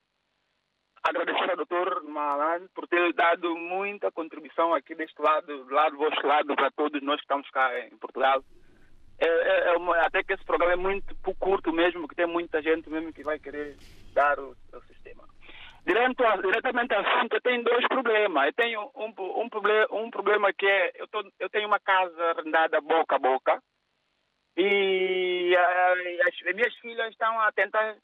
agradecer 1.02 1.50
ao 1.50 1.56
doutor 1.56 2.02
Malan 2.04 2.66
por 2.74 2.86
ter 2.86 3.12
dado 3.14 3.56
muita 3.56 4.12
contribuição 4.12 4.74
aqui 4.74 4.94
deste 4.94 5.20
lado, 5.20 5.64
do 5.64 5.74
lado 5.74 5.92
do 5.92 5.98
vosso 5.98 6.26
lado, 6.26 6.54
para 6.54 6.70
todos 6.72 7.02
nós 7.02 7.16
que 7.16 7.22
estamos 7.22 7.48
cá 7.50 7.80
em 7.80 7.96
Portugal. 7.96 8.44
É, 9.18 9.26
é- 9.26 9.68
é 9.68 9.76
uma- 9.76 9.96
até 9.98 10.22
que 10.22 10.32
esse 10.34 10.44
programa 10.44 10.72
é 10.74 10.76
muito 10.76 11.14
curto 11.38 11.72
mesmo, 11.72 12.06
que 12.06 12.14
tem 12.14 12.26
muita 12.26 12.60
gente 12.62 12.88
mesmo 12.90 13.12
que 13.12 13.22
vai 13.22 13.38
querer 13.38 13.76
dar 14.12 14.38
o, 14.38 14.54
o 14.72 14.80
sistema. 14.82 15.24
Direto, 15.86 16.22
diretamente 16.42 16.92
ao 16.94 17.00
assunto, 17.00 17.34
eu 17.34 17.40
tenho 17.40 17.62
dois 17.62 17.86
problemas. 17.86 18.46
Eu 18.46 18.52
tenho 18.54 18.90
um, 18.94 19.14
um, 19.42 19.48
proble- 19.48 19.86
um 19.92 20.10
problema 20.10 20.52
que 20.52 20.66
é, 20.66 20.90
eu, 20.96 21.06
tô, 21.08 21.22
eu 21.38 21.48
tenho 21.48 21.66
uma 21.68 21.78
casa 21.78 22.22
arrendada 22.32 22.80
boca 22.80 23.14
a 23.16 23.18
boca, 23.18 23.62
e 24.56 25.54
as, 25.56 26.48
as 26.48 26.54
minhas 26.54 26.74
filhas 26.76 27.10
estão 27.10 27.38
a 27.40 27.52
tentar 27.52 27.96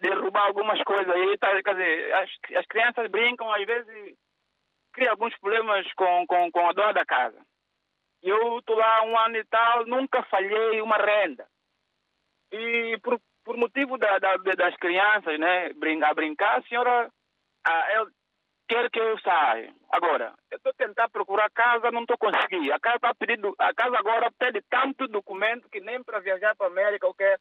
derrubar 0.00 0.46
algumas 0.46 0.82
coisas 0.84 1.08
aí, 1.08 1.36
tá, 1.38 1.62
quer 1.62 1.74
dizer, 1.74 2.14
as, 2.14 2.30
as 2.56 2.66
crianças 2.66 3.10
brincam, 3.10 3.52
às 3.52 3.64
vezes 3.66 4.14
cria 4.92 5.10
alguns 5.10 5.36
problemas 5.38 5.86
com, 5.94 6.26
com, 6.26 6.50
com 6.50 6.68
a 6.68 6.72
dona 6.72 6.92
da 6.92 7.04
casa. 7.04 7.38
Eu 8.28 8.58
estou 8.58 8.76
lá 8.76 9.02
um 9.04 9.16
ano 9.18 9.36
e 9.36 9.44
tal, 9.44 9.86
nunca 9.86 10.22
falhei 10.24 10.80
uma 10.80 10.96
renda. 10.96 11.46
E 12.52 12.98
por, 13.02 13.20
por 13.44 13.56
motivo 13.56 13.96
da, 13.98 14.18
da- 14.18 14.36
das 14.36 14.76
crianças, 14.76 15.38
né, 15.38 15.72
brin- 15.74 16.02
a 16.02 16.12
brincar, 16.12 16.58
a 16.58 16.62
senhora 16.62 17.10
eu, 17.94 18.08
quer 18.68 18.90
que 18.90 18.98
eu 18.98 19.18
saia. 19.20 19.72
Agora, 19.90 20.34
eu 20.50 20.56
estou 20.56 20.72
tentando 20.74 21.10
procurar 21.10 21.50
casa, 21.50 21.90
não 21.90 22.02
estou 22.02 22.18
conseguindo. 22.18 22.72
A 22.72 22.80
casa, 22.80 22.98
tá 22.98 23.14
pedindo, 23.14 23.54
a 23.58 23.72
casa 23.74 23.96
agora 23.98 24.30
pede 24.38 24.60
tanto 24.68 25.06
documento 25.08 25.68
que 25.68 25.80
nem 25.80 26.02
para 26.02 26.18
viajar 26.20 26.54
para 26.56 26.66
a 26.66 26.70
América, 26.70 27.06
ou 27.06 27.14
quer 27.14 27.38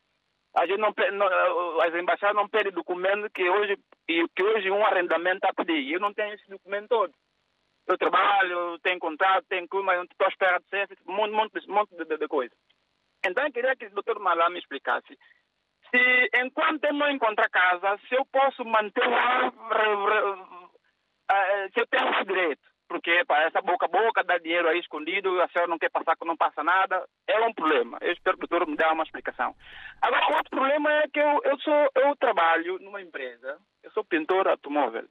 a 0.57 0.65
gente 0.65 0.77
não, 0.79 0.93
não, 1.11 1.81
as 1.81 1.93
embaixadas 1.95 2.35
não 2.35 2.47
pedem 2.47 2.71
documento 2.71 3.29
que 3.29 3.49
hoje, 3.49 3.77
que 4.07 4.43
hoje 4.43 4.71
um 4.71 4.85
arrendamento 4.85 5.37
está 5.37 5.53
pedir. 5.53 5.91
Eu 5.93 5.99
não 5.99 6.13
tenho 6.13 6.33
esse 6.33 6.47
documento 6.47 6.87
todo. 6.87 7.13
Eu 7.87 7.97
trabalho, 7.97 8.79
tenho 8.79 8.99
contrato, 8.99 9.45
tenho 9.47 9.67
não 9.71 10.03
estou 10.03 10.25
à 10.25 10.29
espera 10.29 10.59
de 10.59 10.67
ser, 10.69 10.87
um 11.07 11.13
monte, 11.13 11.31
monte, 11.31 11.59
de- 11.59 11.67
monte 11.67 11.95
de, 11.95 12.05
de, 12.05 12.17
de 12.17 12.27
coisa. 12.27 12.53
Então 13.25 13.43
eu 13.45 13.51
queria 13.51 13.75
que 13.75 13.85
o 13.85 13.91
doutor 13.91 14.19
Malá 14.19 14.49
me 14.49 14.59
explicasse 14.59 15.17
se 15.91 16.29
enquanto 16.35 16.83
eu 16.83 16.93
não 16.93 17.09
encontrar 17.11 17.49
casa, 17.49 17.97
se 18.07 18.15
eu 18.15 18.25
posso 18.25 18.63
manter 18.65 19.07
lá, 19.07 19.49
re- 19.49 20.65
eh, 21.31 21.69
se 21.73 21.79
eu 21.79 21.87
tenho 21.87 22.09
esse 22.13 22.25
direito. 22.25 22.61
Porque 22.87 23.25
pá, 23.25 23.39
essa 23.41 23.61
boca 23.61 23.85
a 23.85 23.89
boca, 23.89 24.23
dá 24.23 24.37
dinheiro 24.37 24.67
aí 24.67 24.79
escondido, 24.79 25.41
a 25.41 25.47
senhora 25.47 25.69
não 25.69 25.79
quer 25.79 25.89
passar, 25.89 26.15
não 26.23 26.37
passa 26.37 26.63
nada, 26.63 27.03
é 27.27 27.39
um 27.41 27.53
problema. 27.53 27.97
Eu 28.01 28.13
espero 28.13 28.37
que 28.37 28.45
o 28.45 28.47
doutor 28.47 28.67
me 28.67 28.75
dê 28.77 28.85
uma 28.85 29.03
explicação. 29.03 29.55
Agora, 30.01 30.35
outro 30.35 30.51
problema 30.51 30.91
é 30.91 31.07
que 31.07 31.19
eu, 31.19 31.41
eu, 31.45 31.59
sou, 31.61 31.89
eu 31.95 32.15
trabalho 32.17 32.77
numa 32.79 33.01
empresa, 33.01 33.57
eu 33.81 33.91
sou 33.91 34.05
pintor 34.05 34.47
automóvel. 34.47 35.07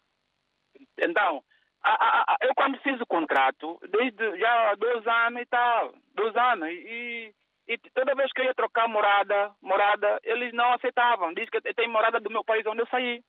Então, 0.98 1.42
a- 1.84 2.04
a- 2.20 2.24
a- 2.34 2.36
eu 2.42 2.54
quando 2.54 2.78
fiz 2.80 3.00
o 3.00 3.06
contrato, 3.06 3.78
desde 3.88 4.38
já 4.38 4.70
há 4.70 4.74
dois 4.74 5.06
anos 5.06 5.42
e 5.42 5.46
tal, 5.46 5.94
dois 6.14 6.34
anos, 6.36 6.68
e, 6.70 7.34
e 7.68 7.78
toda 7.94 8.14
vez 8.14 8.32
que 8.32 8.40
eu 8.40 8.46
ia 8.46 8.54
trocar 8.54 8.88
morada, 8.88 9.52
morada, 9.62 10.18
eles 10.24 10.52
não 10.52 10.72
aceitavam. 10.72 11.34
Diz 11.34 11.48
que 11.50 11.60
tenho 11.74 11.90
morada 11.92 12.18
do 12.20 12.30
meu 12.30 12.44
país 12.44 12.64
onde 12.66 12.80
eu 12.82 12.86
saí. 12.88 13.22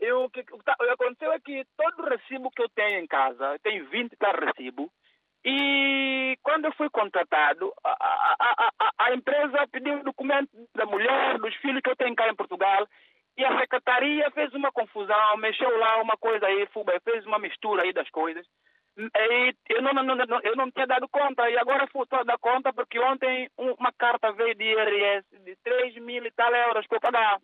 Eu, 0.00 0.24
o 0.24 0.30
que, 0.30 0.40
o 0.40 0.58
que 0.58 0.64
tá- 0.64 0.76
aconteceu 0.90 1.32
é 1.32 1.38
que 1.38 1.64
todo 1.76 2.08
recibo 2.08 2.50
que 2.50 2.62
eu 2.62 2.68
tenho 2.70 2.98
em 2.98 3.06
casa, 3.06 3.52
eu 3.52 3.58
tenho 3.60 3.88
20 3.88 4.16
tal 4.16 4.34
recibo, 4.34 4.90
e 5.44 6.36
quando 6.42 6.66
eu 6.66 6.72
fui 6.74 6.88
contratado, 6.90 7.72
a, 7.84 7.90
a, 7.90 8.36
a, 8.40 8.72
a- 8.80 8.92
a 9.06 9.14
empresa 9.14 9.66
pediu 9.70 9.98
o 10.00 10.04
documento 10.04 10.50
da 10.74 10.86
mulher, 10.86 11.38
dos 11.38 11.54
filhos 11.56 11.80
que 11.82 11.90
eu 11.90 11.96
tenho 11.96 12.14
cá 12.14 12.28
em 12.28 12.34
Portugal, 12.34 12.86
e 13.36 13.44
a 13.44 13.58
secretaria 13.60 14.30
fez 14.32 14.52
uma 14.54 14.70
confusão, 14.72 15.36
mexeu 15.38 15.76
lá 15.78 16.00
uma 16.02 16.16
coisa 16.16 16.46
aí, 16.46 16.68
fez 17.04 17.24
uma 17.26 17.38
mistura 17.38 17.82
aí 17.82 17.92
das 17.92 18.08
coisas. 18.10 18.46
E 18.96 19.54
eu 19.70 19.80
não, 19.80 19.92
não, 19.94 20.04
não, 20.04 20.40
eu 20.42 20.54
não 20.54 20.70
tinha 20.70 20.86
dado 20.86 21.08
conta, 21.08 21.48
e 21.48 21.56
agora 21.56 21.86
fui 21.86 22.04
dar 22.26 22.38
conta 22.38 22.72
porque 22.74 22.98
ontem 22.98 23.48
um- 23.58 23.72
uma 23.74 23.90
carta 23.92 24.32
veio 24.32 24.54
de 24.54 24.64
IRS 24.64 25.24
de 25.44 25.56
3 25.64 25.94
mil 25.96 26.24
e 26.26 26.30
tal 26.32 26.54
euros 26.54 26.86
para 26.86 26.96
eu 26.96 27.00
pagar. 27.00 27.38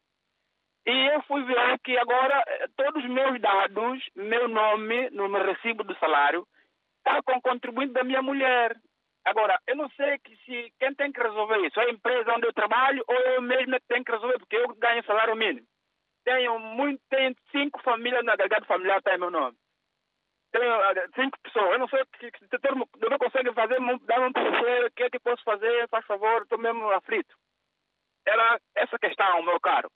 E 0.87 1.07
eu 1.15 1.23
fui 1.23 1.43
ver 1.45 1.79
que 1.81 1.97
agora 1.99 2.43
eh, 2.47 2.67
todos 2.77 3.03
os 3.03 3.11
meus 3.11 3.41
dados, 3.41 4.03
meu 4.15 4.47
nome 4.49 5.09
no 5.11 5.29
meu 5.29 5.43
recibo 5.45 5.85
do 5.85 5.95
salário, 5.99 6.47
está 6.99 7.23
com 7.23 7.33
o 7.39 7.43
contribuinte 7.43 7.93
da 7.95 8.05
minha 8.05 8.23
mulher. 8.23 8.77
Agora, 9.25 9.59
eu 9.67 9.77
não 9.77 9.89
sei 9.91 10.19
que 10.19 10.37
se 10.45 10.73
quem 10.79 10.95
tem 10.95 11.13
que 11.13 11.21
resolver 11.23 11.59
isso, 11.67 11.79
é 11.81 11.85
a 11.87 11.91
empresa 11.91 12.33
onde 12.35 12.47
eu 12.47 12.53
trabalho 12.53 13.03
ou 13.07 13.17
eu 13.17 13.43
mesmo 13.43 13.75
é 13.75 13.81
que 13.81 13.87
tenho 13.87 14.05
que 14.05 14.13
resolver, 14.13 14.39
porque 14.39 14.57
eu 14.57 14.69
ganho 14.77 15.05
salário 15.05 15.35
mínimo. 15.37 15.67
Tenho 16.29 16.59
muito, 16.59 17.01
tenho 17.09 17.35
cinco 17.51 17.83
famílias 17.83 18.23
no 18.23 18.33
agregado 18.33 18.67
familiar, 18.67 18.99
está 18.99 19.15
em 19.15 19.19
meu 19.19 19.31
nome. 19.31 19.57
Tenho 20.53 20.75
eh, 20.75 21.09
cinco 21.15 21.39
pessoas. 21.43 21.73
Eu 21.73 21.79
não 21.79 21.89
sei 21.89 22.05
que, 22.21 22.31
que, 22.31 22.49
que 22.49 22.59
todo 22.59 22.77
mundo 22.77 23.19
consegue 23.19 23.51
fazer, 23.55 23.79
dar 24.05 24.21
um 24.21 24.33
terceiro, 24.33 24.89
o 24.89 24.91
que 24.91 25.05
é 25.05 25.11
que 25.11 25.19
posso 25.21 25.43
fazer, 25.43 25.89
faz 25.89 26.05
favor, 26.05 26.43
estou 26.43 26.59
mesmo 26.59 26.91
aflito. 26.91 27.35
Era 28.27 28.61
essa 28.77 28.99
questão, 28.99 29.43
meu 29.43 29.59
caro. 29.59 29.91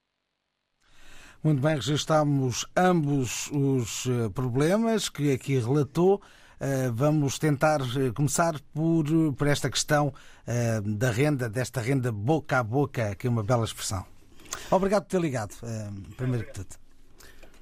Muito 1.45 1.61
bem, 1.61 1.75
registamos 1.75 2.64
ambos 2.75 3.51
os 3.51 4.07
eh, 4.07 4.31
problemas 4.35 5.11
que 5.11 5.35
aqui 5.35 5.59
relatou. 5.59 6.23
Eh, 6.59 6.88
Vamos 6.95 7.38
tentar 7.38 7.81
eh, 7.81 8.11
começar 8.16 8.55
por, 8.73 9.05
por 9.37 9.47
esta 9.47 9.68
questão 9.68 10.14
da 10.83 11.11
renda, 11.11 11.51
desta 11.51 11.83
renda 11.83 12.11
boca 12.11 12.59
a 12.59 12.64
boca, 12.64 13.14
que 13.16 13.27
é 13.27 13.31
uma 13.31 13.45
bela 13.45 13.64
expressão. 13.64 14.07
Obrigado 14.71 15.05
por 15.05 15.11
ter 15.11 15.21
ligado, 15.21 15.53
uh, 15.62 16.15
primeiro 16.17 16.47
que 16.47 16.53
tudo. 16.53 16.83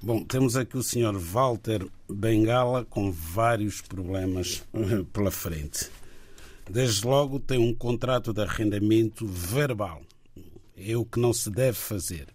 Bom, 0.01 0.23
temos 0.23 0.55
aqui 0.55 0.77
o 0.77 0.83
senhor 0.83 1.17
Walter 1.17 1.85
Bengala 2.09 2.85
com 2.85 3.11
vários 3.11 3.81
problemas 3.81 4.63
uh, 4.73 5.05
pela 5.05 5.29
frente. 5.29 5.89
Desde 6.69 7.05
logo 7.05 7.39
tem 7.39 7.59
um 7.59 7.73
contrato 7.73 8.33
de 8.33 8.41
arrendamento 8.41 9.27
verbal. 9.27 10.01
É 10.75 10.95
o 10.95 11.05
que 11.05 11.19
não 11.19 11.33
se 11.33 11.49
deve 11.49 11.77
fazer. 11.77 12.27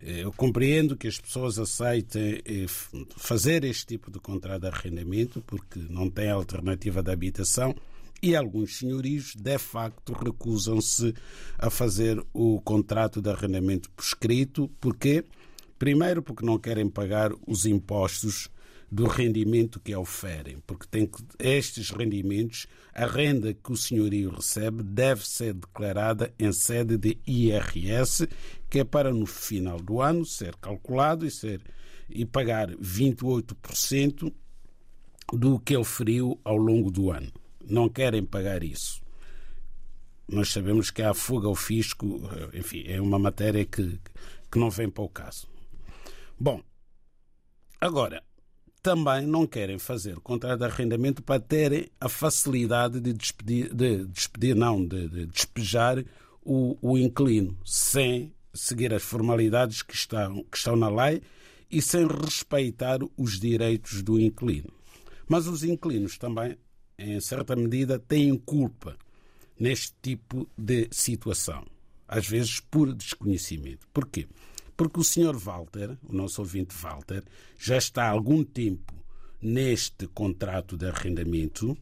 Eu 0.00 0.32
compreendo 0.32 0.96
que 0.96 1.08
as 1.08 1.18
pessoas 1.18 1.58
aceitem 1.58 2.40
eh, 2.44 2.66
fazer 3.16 3.64
este 3.64 3.86
tipo 3.86 4.10
de 4.10 4.18
contrato 4.18 4.60
de 4.60 4.68
arrendamento 4.68 5.42
porque 5.46 5.78
não 5.88 6.08
têm 6.10 6.30
alternativa 6.30 7.02
de 7.02 7.10
habitação 7.10 7.74
e 8.22 8.34
alguns 8.34 8.78
senhorios, 8.78 9.34
de 9.34 9.58
facto, 9.58 10.12
recusam-se 10.12 11.14
a 11.58 11.70
fazer 11.70 12.24
o 12.32 12.60
contrato 12.60 13.20
de 13.20 13.30
arrendamento 13.30 13.90
por 13.90 14.02
escrito. 14.02 14.68
Porquê? 14.80 15.24
Primeiro, 15.78 16.22
porque 16.22 16.44
não 16.44 16.58
querem 16.58 16.88
pagar 16.88 17.32
os 17.46 17.66
impostos 17.66 18.50
do 18.90 19.06
rendimento 19.06 19.80
que 19.80 19.94
oferem, 19.94 20.58
porque 20.66 20.86
tem 20.88 21.06
que, 21.06 21.22
estes 21.38 21.90
rendimentos, 21.90 22.66
a 22.94 23.04
renda 23.04 23.52
que 23.52 23.72
o 23.72 23.76
senhorio 23.76 24.30
recebe 24.30 24.82
deve 24.82 25.26
ser 25.26 25.54
declarada 25.54 26.32
em 26.38 26.52
sede 26.52 26.96
de 26.96 27.18
IRS, 27.26 28.28
que 28.70 28.80
é 28.80 28.84
para 28.84 29.12
no 29.12 29.26
final 29.26 29.80
do 29.80 30.00
ano 30.00 30.24
ser 30.24 30.54
calculado 30.56 31.26
e, 31.26 31.30
ser, 31.30 31.60
e 32.08 32.24
pagar 32.24 32.70
28% 32.76 34.32
do 35.32 35.58
que 35.58 35.74
ele 35.74 35.84
feriu 35.84 36.40
ao 36.44 36.56
longo 36.56 36.90
do 36.90 37.10
ano. 37.10 37.32
Não 37.68 37.88
querem 37.88 38.24
pagar 38.24 38.62
isso. 38.62 39.02
Nós 40.28 40.52
sabemos 40.52 40.90
que 40.90 41.02
a 41.02 41.14
fuga 41.14 41.46
ao 41.46 41.54
fisco, 41.54 42.20
enfim, 42.52 42.84
é 42.86 43.00
uma 43.00 43.18
matéria 43.18 43.64
que, 43.64 44.00
que 44.50 44.58
não 44.58 44.70
vem 44.70 44.88
para 44.88 45.04
o 45.04 45.08
caso. 45.08 45.48
Bom, 46.38 46.62
agora, 47.80 48.22
também 48.86 49.26
não 49.26 49.48
querem 49.48 49.80
fazer 49.80 50.14
contrato 50.20 50.60
de 50.60 50.64
arrendamento 50.64 51.20
para 51.20 51.40
terem 51.40 51.88
a 52.00 52.08
facilidade 52.08 53.00
de 53.00 53.12
despedir, 53.12 53.74
de 53.74 54.04
despedir 54.06 54.54
não, 54.54 54.86
de, 54.86 55.08
de 55.08 55.26
despejar 55.26 56.04
o, 56.40 56.78
o, 56.80 56.96
inquilino 56.96 57.58
sem 57.64 58.32
seguir 58.54 58.94
as 58.94 59.02
formalidades 59.02 59.82
que 59.82 59.92
estão, 59.92 60.44
que 60.44 60.56
estão 60.56 60.76
na 60.76 60.88
lei 60.88 61.20
e 61.68 61.82
sem 61.82 62.06
respeitar 62.06 63.00
os 63.16 63.40
direitos 63.40 64.02
do 64.02 64.20
inquilino. 64.20 64.72
Mas 65.28 65.48
os 65.48 65.64
inquilinos 65.64 66.16
também, 66.16 66.56
em 66.98 67.20
certa 67.20 67.54
medida, 67.54 67.98
têm 67.98 68.36
culpa 68.36 68.96
neste 69.58 69.94
tipo 70.02 70.48
de 70.56 70.88
situação, 70.90 71.64
às 72.06 72.26
vezes 72.26 72.60
por 72.60 72.92
desconhecimento. 72.92 73.86
Porquê? 73.92 74.26
Porque 74.76 75.00
o 75.00 75.04
Sr. 75.04 75.36
Walter, 75.36 75.96
o 76.02 76.12
nosso 76.12 76.42
ouvinte 76.42 76.74
Walter, 76.76 77.24
já 77.58 77.76
está 77.76 78.04
há 78.04 78.10
algum 78.10 78.44
tempo 78.44 78.94
neste 79.40 80.06
contrato 80.08 80.76
de 80.76 80.86
arrendamento, 80.86 81.76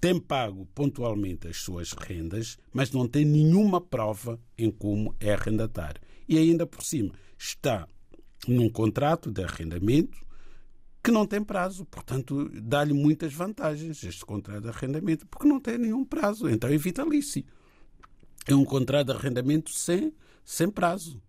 tem 0.00 0.20
pago 0.20 0.66
pontualmente 0.74 1.48
as 1.48 1.56
suas 1.56 1.92
rendas, 1.92 2.58
mas 2.72 2.92
não 2.92 3.08
tem 3.08 3.24
nenhuma 3.24 3.80
prova 3.80 4.38
em 4.56 4.70
como 4.70 5.14
é 5.18 5.32
arrendatário. 5.32 6.00
E 6.28 6.38
ainda 6.38 6.66
por 6.66 6.84
cima 6.84 7.12
está 7.36 7.88
num 8.46 8.68
contrato 8.68 9.30
de 9.30 9.42
arrendamento 9.42 10.18
que 11.02 11.10
não 11.10 11.26
tem 11.26 11.42
prazo, 11.42 11.84
portanto, 11.86 12.50
dá-lhe 12.62 12.92
muitas 12.92 13.32
vantagens 13.32 14.02
este 14.04 14.24
contrato 14.24 14.62
de 14.62 14.68
arrendamento, 14.68 15.26
porque 15.26 15.48
não 15.48 15.58
tem 15.58 15.78
nenhum 15.78 16.04
prazo, 16.04 16.48
então 16.48 16.68
é 16.68 16.76
vitalício. 16.76 17.44
É 18.46 18.54
um 18.54 18.64
contrato 18.64 19.06
de 19.06 19.12
arrendamento 19.12 19.70
sem, 19.72 20.12
sem 20.44 20.70
prazo. 20.70 21.22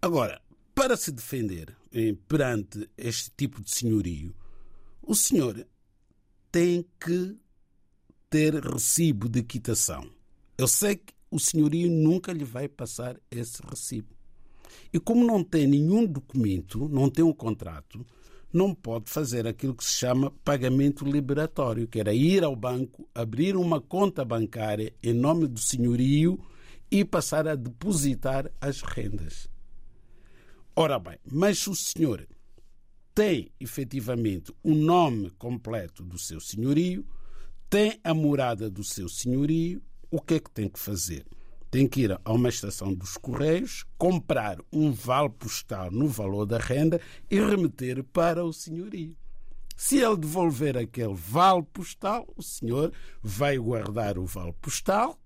Agora, 0.00 0.42
para 0.74 0.96
se 0.96 1.10
defender 1.10 1.76
eh, 1.92 2.16
perante 2.26 2.90
este 2.96 3.30
tipo 3.36 3.62
de 3.62 3.70
senhorio, 3.70 4.34
o 5.02 5.14
senhor 5.14 5.66
tem 6.50 6.86
que 7.00 7.36
ter 8.28 8.54
recibo 8.54 9.28
de 9.28 9.42
quitação. 9.42 10.10
Eu 10.58 10.68
sei 10.68 10.96
que 10.96 11.14
o 11.30 11.38
senhorio 11.38 11.90
nunca 11.90 12.32
lhe 12.32 12.44
vai 12.44 12.68
passar 12.68 13.18
esse 13.30 13.62
recibo. 13.62 14.14
E 14.92 14.98
como 14.98 15.26
não 15.26 15.42
tem 15.42 15.66
nenhum 15.66 16.06
documento, 16.06 16.88
não 16.88 17.08
tem 17.08 17.24
um 17.24 17.32
contrato, 17.32 18.04
não 18.52 18.74
pode 18.74 19.10
fazer 19.10 19.46
aquilo 19.46 19.74
que 19.74 19.84
se 19.84 19.94
chama 19.94 20.30
pagamento 20.44 21.04
liberatório, 21.04 21.88
que 21.88 21.98
era 21.98 22.12
ir 22.12 22.44
ao 22.44 22.54
banco, 22.54 23.08
abrir 23.14 23.56
uma 23.56 23.80
conta 23.80 24.24
bancária 24.24 24.92
em 25.02 25.14
nome 25.14 25.46
do 25.46 25.58
senhorio 25.58 26.38
e 26.90 27.04
passar 27.04 27.48
a 27.48 27.54
depositar 27.54 28.52
as 28.60 28.82
rendas. 28.82 29.48
Ora 30.76 30.98
bem, 30.98 31.18
mas 31.30 31.58
se 31.58 31.70
o 31.70 31.74
senhor 31.74 32.26
tem 33.14 33.50
efetivamente 33.58 34.52
o 34.62 34.74
nome 34.74 35.30
completo 35.30 36.02
do 36.02 36.18
seu 36.18 36.40
senhorio, 36.40 37.06
tem 37.68 37.98
a 38.04 38.12
morada 38.12 38.70
do 38.70 38.84
seu 38.84 39.08
senhorio, 39.08 39.82
o 40.10 40.20
que 40.20 40.34
é 40.34 40.40
que 40.40 40.50
tem 40.50 40.68
que 40.68 40.78
fazer? 40.78 41.24
Tem 41.72 41.88
que 41.88 42.02
ir 42.02 42.20
a 42.22 42.32
uma 42.34 42.50
estação 42.50 42.92
dos 42.92 43.16
Correios, 43.16 43.86
comprar 43.96 44.58
um 44.70 44.92
vale 44.92 45.30
postal 45.30 45.90
no 45.90 46.06
valor 46.06 46.44
da 46.44 46.58
renda 46.58 47.00
e 47.30 47.40
remeter 47.40 48.04
para 48.04 48.44
o 48.44 48.52
senhorio. 48.52 49.16
Se 49.74 49.96
ele 49.96 50.18
devolver 50.18 50.76
aquele 50.76 51.14
vale 51.14 51.62
postal, 51.62 52.30
o 52.36 52.42
senhor 52.42 52.92
vai 53.22 53.56
guardar 53.56 54.18
o 54.18 54.26
vale 54.26 54.52
postal 54.60 55.18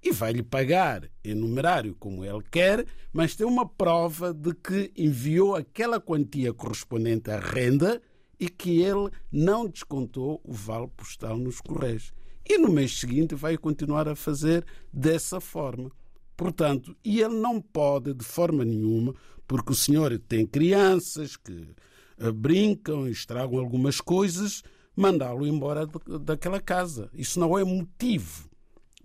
e 0.00 0.12
vai-lhe 0.12 0.44
pagar 0.44 1.10
em 1.24 1.34
numerário 1.34 1.96
como 1.96 2.24
ele 2.24 2.44
quer, 2.48 2.86
mas 3.12 3.34
tem 3.34 3.44
uma 3.44 3.68
prova 3.68 4.32
de 4.32 4.54
que 4.54 4.92
enviou 4.96 5.56
aquela 5.56 6.00
quantia 6.00 6.54
correspondente 6.54 7.28
à 7.28 7.40
renda 7.40 8.00
e 8.38 8.48
que 8.48 8.80
ele 8.80 9.10
não 9.32 9.66
descontou 9.66 10.40
o 10.44 10.52
vale 10.52 10.86
postal 10.96 11.36
nos 11.36 11.60
correios. 11.60 12.12
E 12.48 12.58
no 12.58 12.70
mês 12.70 12.98
seguinte 12.98 13.34
vai 13.34 13.56
continuar 13.56 14.08
a 14.08 14.16
fazer 14.16 14.64
dessa 14.92 15.40
forma. 15.40 15.90
Portanto, 16.36 16.96
e 17.04 17.20
ele 17.20 17.36
não 17.36 17.60
pode 17.60 18.14
de 18.14 18.24
forma 18.24 18.64
nenhuma, 18.64 19.14
porque 19.46 19.72
o 19.72 19.76
senhor 19.76 20.18
tem 20.18 20.46
crianças 20.46 21.36
que 21.36 21.68
eh, 22.18 22.32
brincam 22.32 23.06
e 23.06 23.12
estragam 23.12 23.58
algumas 23.58 24.00
coisas, 24.00 24.62
mandá-lo 24.96 25.46
embora 25.46 25.86
daquela 26.20 26.60
casa. 26.60 27.10
Isso 27.14 27.38
não 27.38 27.58
é 27.58 27.64
motivo 27.64 28.50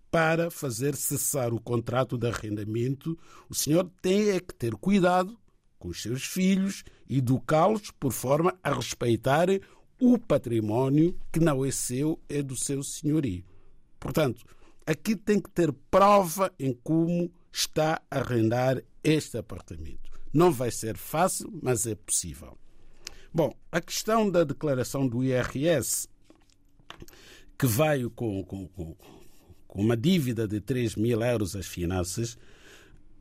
para 0.10 0.50
fazer 0.50 0.96
cessar 0.96 1.54
o 1.54 1.60
contrato 1.60 2.18
de 2.18 2.28
arrendamento, 2.28 3.18
o 3.50 3.54
senhor 3.54 3.90
tem 4.02 4.30
é 4.30 4.40
que 4.40 4.54
ter 4.54 4.74
cuidado 4.76 5.38
com 5.78 5.90
os 5.90 6.02
seus 6.02 6.24
filhos, 6.24 6.84
educá-los 7.10 7.92
por 7.92 8.12
forma 8.12 8.58
a 8.64 8.74
respeitarem 8.74 9.62
o 10.00 10.18
património 10.18 11.18
que 11.32 11.40
não 11.40 11.66
é 11.66 11.72
seu, 11.72 12.20
é 12.30 12.42
do 12.42 12.56
seu 12.56 12.84
senhorio. 12.84 13.44
Portanto, 14.00 14.46
aqui 14.86 15.16
tem 15.16 15.40
que 15.40 15.50
ter 15.50 15.72
prova 15.90 16.54
em 16.60 16.74
como 16.84 17.32
está 17.52 18.02
a 18.10 18.20
arrendar 18.20 18.82
este 19.04 19.38
apartamento. 19.38 20.12
Não 20.34 20.52
vai 20.52 20.70
ser 20.70 20.98
fácil, 20.98 21.50
mas 21.62 21.88
é 21.88 21.96
possível. 21.96 22.58
Bom, 23.34 23.54
a 23.72 23.82
questão 23.82 24.30
da 24.30 24.44
declaração 24.44 25.08
do 25.08 25.24
IRS, 25.24 26.08
que 27.58 27.66
veio 27.66 28.10
com, 28.12 28.44
com, 28.44 28.68
com 28.68 28.96
uma 29.82 29.98
dívida 29.98 30.48
de 30.48 30.62
3 30.62 30.96
mil 30.96 31.22
euros 31.22 31.56
às 31.56 31.66
finanças, 31.66 32.38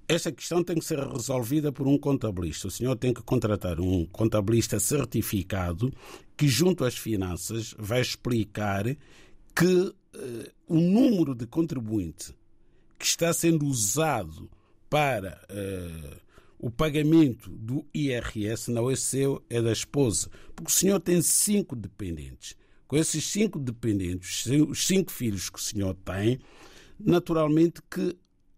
esta 0.08 0.30
questão 0.30 0.62
tem 0.62 0.78
que 0.78 0.84
ser 0.84 0.98
resolvida 0.98 1.72
por 1.72 1.86
um 1.86 1.98
contabilista. 1.98 2.68
O 2.68 2.70
senhor 2.70 2.96
tem 2.96 3.12
que 3.12 3.22
contratar 3.22 3.80
um 3.80 4.06
contabilista 4.06 4.78
certificado 4.78 5.92
que, 6.36 6.48
junto 6.48 6.84
às 6.84 6.96
finanças, 6.96 7.74
vai 7.78 8.00
explicar 8.00 8.84
que 9.54 9.64
uh, 9.66 9.94
o 10.68 10.78
número 10.80 11.34
de 11.34 11.46
contribuinte 11.46 12.34
que 12.98 13.06
está 13.06 13.32
sendo 13.32 13.66
usado 13.66 14.50
para 14.88 15.40
uh, 15.50 16.16
o 16.58 16.70
pagamento 16.70 17.50
do 17.50 17.84
IRS 17.92 18.70
não 18.70 18.90
é 18.90 18.96
seu, 18.96 19.42
é 19.50 19.60
da 19.60 19.72
esposa. 19.72 20.30
Porque 20.54 20.70
o 20.70 20.74
senhor 20.74 21.00
tem 21.00 21.20
cinco 21.20 21.74
dependentes 21.74 22.56
com 22.86 22.96
esses 22.96 23.24
cinco 23.24 23.58
dependentes, 23.58 24.46
os 24.46 24.86
cinco 24.86 25.10
filhos 25.10 25.50
que 25.50 25.58
o 25.58 25.62
senhor 25.62 25.94
tem, 26.04 26.38
naturalmente 26.98 27.82
que 27.90 28.16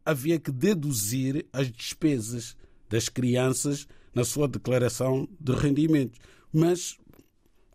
havia 0.09 0.41
que 0.41 0.51
deduzir 0.51 1.45
as 1.53 1.71
despesas 1.71 2.57
das 2.89 3.11
crianças 3.11 3.87
na 4.15 4.25
sua 4.25 4.49
declaração 4.49 5.29
de 5.39 5.53
rendimentos. 5.53 6.19
Mas, 6.51 6.97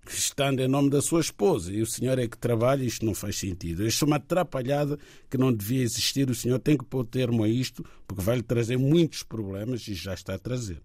estando 0.09 0.59
em 0.59 0.67
nome 0.67 0.89
da 0.89 0.99
sua 0.99 1.21
esposa 1.21 1.71
e 1.71 1.79
o 1.79 1.85
senhor 1.85 2.17
é 2.17 2.27
que 2.27 2.35
trabalha, 2.35 2.83
isto 2.83 3.05
não 3.05 3.13
faz 3.13 3.37
sentido. 3.37 3.85
Isto 3.85 4.05
é 4.05 4.07
uma 4.07 4.15
atrapalhada 4.15 4.97
que 5.29 5.37
não 5.37 5.53
devia 5.53 5.83
existir. 5.83 6.27
O 6.27 6.33
senhor 6.33 6.57
tem 6.57 6.75
que 6.75 6.83
pôr 6.83 7.05
termo 7.05 7.43
a 7.43 7.47
isto, 7.47 7.85
porque 8.07 8.23
vai 8.23 8.37
lhe 8.37 8.43
trazer 8.43 8.77
muitos 8.77 9.21
problemas 9.21 9.87
e 9.87 9.93
já 9.93 10.15
está 10.15 10.33
a 10.33 10.39
trazer. 10.39 10.81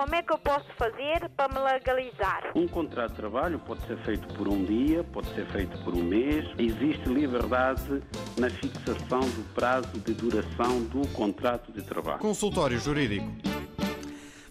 Como 0.00 0.14
é 0.14 0.22
que 0.22 0.32
eu 0.32 0.38
posso 0.38 0.64
fazer 0.78 1.28
para 1.36 1.52
me 1.52 1.60
legalizar? 1.60 2.52
Um 2.56 2.66
contrato 2.66 3.10
de 3.10 3.16
trabalho 3.16 3.58
pode 3.58 3.86
ser 3.86 3.98
feito 3.98 4.26
por 4.32 4.48
um 4.48 4.64
dia, 4.64 5.04
pode 5.04 5.28
ser 5.34 5.46
feito 5.48 5.76
por 5.84 5.94
um 5.94 6.02
mês. 6.02 6.46
Existe 6.56 7.06
liberdade 7.06 8.02
na 8.38 8.48
fixação 8.48 9.20
do 9.20 9.54
prazo 9.54 9.90
de 9.98 10.14
duração 10.14 10.84
do 10.84 11.06
contrato 11.08 11.70
de 11.70 11.82
trabalho. 11.82 12.18
Consultório 12.18 12.78
Jurídico. 12.78 13.30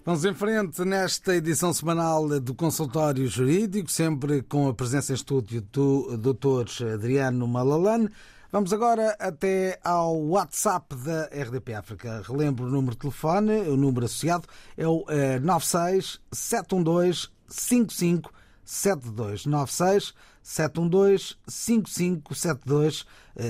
Vamos 0.06 0.24
em 0.24 0.36
frente 0.36 0.86
nesta 0.86 1.36
edição 1.36 1.74
semanal 1.74 2.40
do 2.40 2.54
Consultório 2.54 3.26
Jurídico, 3.26 3.90
sempre 3.90 4.44
com 4.44 4.68
a 4.68 4.74
presença 4.76 5.14
em 5.14 5.16
estúdio 5.16 5.62
do 5.62 6.16
Dr. 6.16 6.94
Adriano 6.94 7.48
Malalane. 7.48 8.08
Vamos 8.52 8.74
agora 8.74 9.16
até 9.20 9.80
ao 9.84 10.20
WhatsApp 10.20 10.96
da 10.96 11.26
RDP 11.26 11.76
África. 11.76 12.24
Relembro 12.28 12.66
o 12.66 12.70
número 12.70 12.94
de 12.94 13.02
telefone, 13.02 13.60
o 13.70 13.78
número 13.78 14.08
associado 14.08 14.48
é 14.76 14.88
o 14.88 15.06
96 15.40 16.20
712 16.32 17.30
5572. 17.48 19.46
96 19.46 20.16
712 20.42 21.36
5572. 21.48 23.06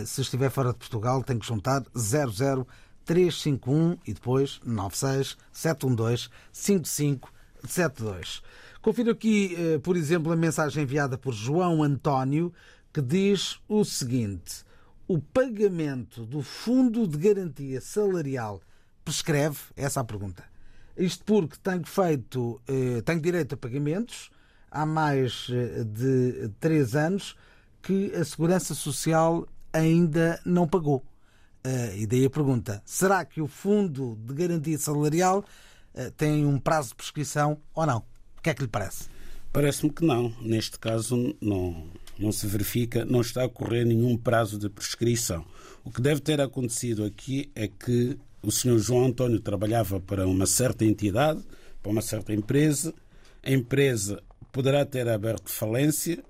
Se 0.05 0.19
estiver 0.19 0.49
fora 0.49 0.73
de 0.73 0.79
Portugal, 0.79 1.23
tem 1.23 1.39
que 1.39 1.47
juntar 1.47 1.81
00 1.97 2.67
351 3.05 3.97
e 4.05 4.13
depois 4.13 4.59
96 4.65 5.37
712 5.53 6.27
5572. 6.51 8.41
Confiro 8.81 9.11
aqui, 9.11 9.55
eh, 9.57 9.79
por 9.79 9.95
exemplo, 9.95 10.29
a 10.33 10.35
mensagem 10.35 10.83
enviada 10.83 11.17
por 11.17 11.33
João 11.33 11.83
António 11.83 12.51
que 12.91 13.01
diz 13.01 13.59
o 13.67 13.85
seguinte: 13.85 14.67
o 15.09 15.17
pagamento 15.17 16.23
do 16.23 16.43
Fundo 16.43 17.07
de 17.07 17.17
Garantia 17.17 17.81
Salarial 17.81 18.61
prescreve? 19.03 19.57
Essa 19.75 19.99
é 19.99 20.01
a 20.01 20.03
pergunta. 20.03 20.43
Isto 20.95 21.25
porque 21.25 21.57
tenho 21.63 21.83
feito, 21.83 22.61
eh, 22.67 23.01
tenho 23.01 23.19
direito 23.19 23.55
a 23.55 23.57
pagamentos 23.57 24.29
há 24.69 24.85
mais 24.85 25.47
eh, 25.49 25.83
de 25.83 26.51
três 26.59 26.95
anos 26.95 27.35
que 27.81 28.13
a 28.13 28.23
Segurança 28.23 28.75
Social 28.75 29.47
ainda 29.73 30.39
não 30.45 30.67
pagou. 30.67 31.03
E 31.95 32.07
daí 32.07 32.25
a 32.25 32.29
pergunta: 32.29 32.81
será 32.85 33.25
que 33.25 33.41
o 33.41 33.47
Fundo 33.47 34.15
de 34.25 34.33
Garantia 34.33 34.77
Salarial 34.77 35.43
tem 36.15 36.45
um 36.45 36.57
prazo 36.57 36.89
de 36.89 36.95
prescrição 36.95 37.59
ou 37.75 37.85
não? 37.85 37.99
O 38.37 38.41
que 38.41 38.49
é 38.49 38.53
que 38.53 38.61
lhe 38.61 38.67
parece? 38.67 39.09
Parece-me 39.51 39.91
que 39.91 40.05
não. 40.05 40.33
Neste 40.41 40.79
caso, 40.79 41.35
não, 41.41 41.89
não 42.19 42.31
se 42.31 42.45
verifica, 42.47 43.05
não 43.05 43.21
está 43.21 43.45
a 43.45 43.49
correr 43.49 43.85
nenhum 43.85 44.17
prazo 44.17 44.57
de 44.57 44.69
prescrição. 44.69 45.45
O 45.83 45.91
que 45.91 46.01
deve 46.01 46.21
ter 46.21 46.41
acontecido 46.41 47.05
aqui 47.05 47.49
é 47.55 47.67
que 47.67 48.17
o 48.41 48.51
Sr. 48.51 48.77
João 48.77 49.05
António 49.05 49.39
trabalhava 49.39 49.99
para 49.99 50.27
uma 50.27 50.45
certa 50.45 50.85
entidade, 50.85 51.41
para 51.81 51.91
uma 51.91 52.01
certa 52.01 52.33
empresa, 52.33 52.93
a 53.43 53.51
empresa 53.51 54.21
poderá 54.51 54.85
ter 54.85 55.07
aberto 55.07 55.49
falência 55.49 56.23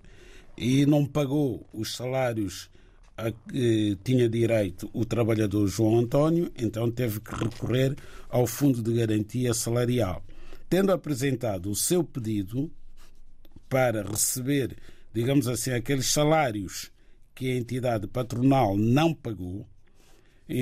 e 0.57 0.85
não 0.85 1.05
pagou 1.05 1.65
os 1.73 1.95
salários 1.95 2.69
a 3.17 3.31
que 3.31 3.97
tinha 4.03 4.29
direito 4.29 4.89
o 4.93 5.03
trabalhador 5.05 5.67
João 5.67 5.99
António, 5.99 6.51
então 6.57 6.89
teve 6.89 7.19
que 7.19 7.35
recorrer 7.35 7.95
ao 8.29 8.47
Fundo 8.47 8.81
de 8.81 8.93
Garantia 8.93 9.53
Salarial. 9.53 10.23
Tendo 10.69 10.91
apresentado 10.91 11.69
o 11.69 11.75
seu 11.75 12.03
pedido 12.03 12.71
para 13.67 14.03
receber, 14.03 14.77
digamos 15.13 15.47
assim, 15.47 15.71
aqueles 15.71 16.07
salários 16.07 16.91
que 17.33 17.51
a 17.51 17.55
entidade 17.55 18.07
patronal 18.07 18.77
não 18.77 19.13
pagou, 19.13 19.67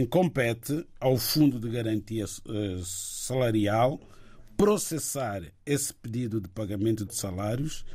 compete 0.10 0.86
ao 1.00 1.18
Fundo 1.18 1.60
de 1.60 1.70
Garantia 1.70 2.26
Salarial 2.84 4.00
processar 4.58 5.42
esse 5.66 5.94
pedido 5.94 6.42
de 6.42 6.50
pagamento 6.50 7.06
de 7.06 7.16
salários 7.16 7.86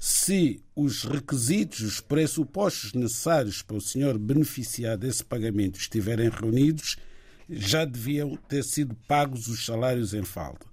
se 0.00 0.64
os 0.74 1.04
requisitos, 1.04 1.80
os 1.80 2.00
pressupostos 2.00 2.94
necessários 2.94 3.60
para 3.60 3.76
o 3.76 3.80
senhor 3.82 4.16
beneficiar 4.16 4.96
desse 4.96 5.22
pagamento 5.22 5.78
estiverem 5.78 6.30
reunidos, 6.30 6.96
já 7.46 7.84
deviam 7.84 8.34
ter 8.34 8.64
sido 8.64 8.96
pagos 9.06 9.46
os 9.46 9.66
salários 9.66 10.14
em 10.14 10.22
falta. 10.22 10.69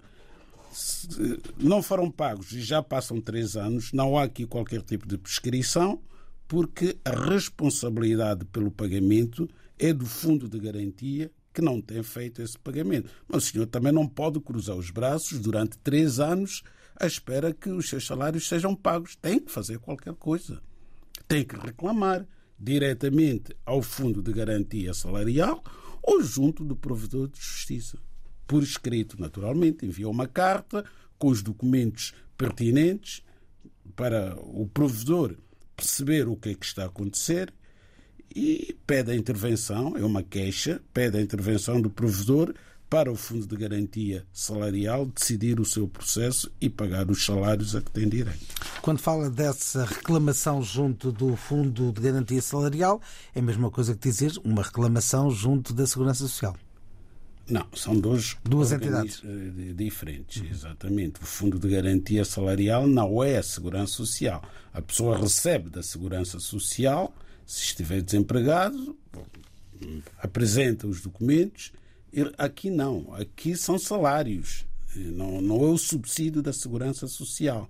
Não 1.58 1.82
foram 1.82 2.10
pagos 2.10 2.52
e 2.52 2.60
já 2.60 2.82
passam 2.82 3.20
três 3.20 3.56
anos, 3.56 3.92
não 3.92 4.16
há 4.16 4.24
aqui 4.24 4.46
qualquer 4.46 4.82
tipo 4.82 5.06
de 5.06 5.18
prescrição, 5.18 6.00
porque 6.46 6.96
a 7.04 7.10
responsabilidade 7.10 8.44
pelo 8.46 8.70
pagamento 8.70 9.48
é 9.78 9.92
do 9.92 10.06
Fundo 10.06 10.48
de 10.48 10.58
Garantia 10.58 11.30
que 11.52 11.62
não 11.62 11.80
tem 11.80 12.02
feito 12.04 12.40
esse 12.40 12.56
pagamento. 12.56 13.10
Mas 13.26 13.44
o 13.44 13.46
senhor 13.50 13.66
também 13.66 13.92
não 13.92 14.06
pode 14.06 14.38
cruzar 14.38 14.76
os 14.76 14.90
braços 14.90 15.40
durante 15.40 15.76
três 15.78 16.20
anos 16.20 16.62
à 16.94 17.06
espera 17.06 17.52
que 17.52 17.68
os 17.68 17.88
seus 17.88 18.06
salários 18.06 18.46
sejam 18.46 18.76
pagos. 18.76 19.16
Tem 19.16 19.40
que 19.40 19.50
fazer 19.50 19.78
qualquer 19.80 20.14
coisa. 20.14 20.62
Tem 21.26 21.44
que 21.44 21.56
reclamar 21.56 22.26
diretamente 22.58 23.56
ao 23.66 23.82
Fundo 23.82 24.22
de 24.22 24.32
Garantia 24.32 24.94
Salarial 24.94 25.62
ou 26.00 26.22
junto 26.22 26.64
do 26.64 26.76
provedor 26.76 27.28
de 27.28 27.40
justiça. 27.40 27.98
Por 28.48 28.62
escrito, 28.62 29.20
naturalmente, 29.20 29.86
enviou 29.86 30.10
uma 30.10 30.26
carta 30.26 30.84
com 31.18 31.28
os 31.28 31.42
documentos 31.42 32.14
pertinentes 32.36 33.22
para 33.94 34.36
o 34.40 34.66
provedor 34.66 35.36
perceber 35.76 36.26
o 36.26 36.34
que 36.34 36.48
é 36.48 36.54
que 36.54 36.64
está 36.64 36.84
a 36.84 36.86
acontecer 36.86 37.52
e 38.34 38.76
pede 38.86 39.12
a 39.12 39.14
intervenção, 39.14 39.96
é 39.96 40.04
uma 40.04 40.22
queixa, 40.22 40.80
pede 40.92 41.18
a 41.18 41.20
intervenção 41.20 41.80
do 41.80 41.90
provedor 41.90 42.54
para 42.88 43.12
o 43.12 43.16
Fundo 43.16 43.46
de 43.46 43.56
Garantia 43.56 44.26
Salarial 44.32 45.06
decidir 45.06 45.60
o 45.60 45.64
seu 45.64 45.86
processo 45.86 46.50
e 46.60 46.70
pagar 46.70 47.10
os 47.10 47.24
salários 47.24 47.76
a 47.76 47.82
que 47.82 47.90
tem 47.90 48.08
direito. 48.08 48.46
Quando 48.80 48.98
fala 48.98 49.28
dessa 49.28 49.84
reclamação 49.84 50.62
junto 50.62 51.12
do 51.12 51.36
Fundo 51.36 51.92
de 51.92 52.00
Garantia 52.00 52.40
Salarial, 52.40 53.00
é 53.34 53.40
a 53.40 53.42
mesma 53.42 53.70
coisa 53.70 53.94
que 53.94 54.08
dizer 54.08 54.32
uma 54.42 54.62
reclamação 54.62 55.30
junto 55.30 55.74
da 55.74 55.86
Segurança 55.86 56.20
Social. 56.20 56.56
Não, 57.48 57.66
são 57.74 57.98
dois 57.98 58.36
duas 58.44 58.72
entidades 58.72 59.22
diferentes, 59.74 60.42
uhum. 60.42 60.48
exatamente. 60.48 61.22
O 61.22 61.24
Fundo 61.24 61.58
de 61.58 61.68
Garantia 61.68 62.24
Salarial 62.24 62.86
não 62.86 63.24
é 63.24 63.38
a 63.38 63.42
Segurança 63.42 63.94
Social. 63.94 64.42
A 64.72 64.82
pessoa 64.82 65.16
recebe 65.16 65.70
da 65.70 65.82
Segurança 65.82 66.38
Social, 66.38 67.14
se 67.46 67.62
estiver 67.62 68.02
desempregado, 68.02 68.94
apresenta 70.18 70.86
os 70.86 71.00
documentos. 71.00 71.72
Aqui 72.36 72.68
não, 72.68 73.14
aqui 73.14 73.56
são 73.56 73.78
salários, 73.78 74.66
não, 74.94 75.40
não 75.40 75.56
é 75.64 75.68
o 75.68 75.78
subsídio 75.78 76.42
da 76.42 76.52
Segurança 76.52 77.06
Social. 77.06 77.66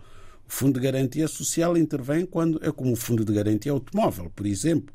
O 0.49 0.53
Fundo 0.53 0.81
de 0.81 0.85
Garantia 0.85 1.29
Social 1.29 1.77
intervém 1.77 2.27
quando 2.27 2.59
é 2.65 2.73
como 2.73 2.93
o 2.93 2.97
Fundo 2.97 3.25
de 3.25 3.33
Garantia 3.33 3.71
Automóvel, 3.71 4.33
por 4.35 4.47
exemplo, 4.47 4.93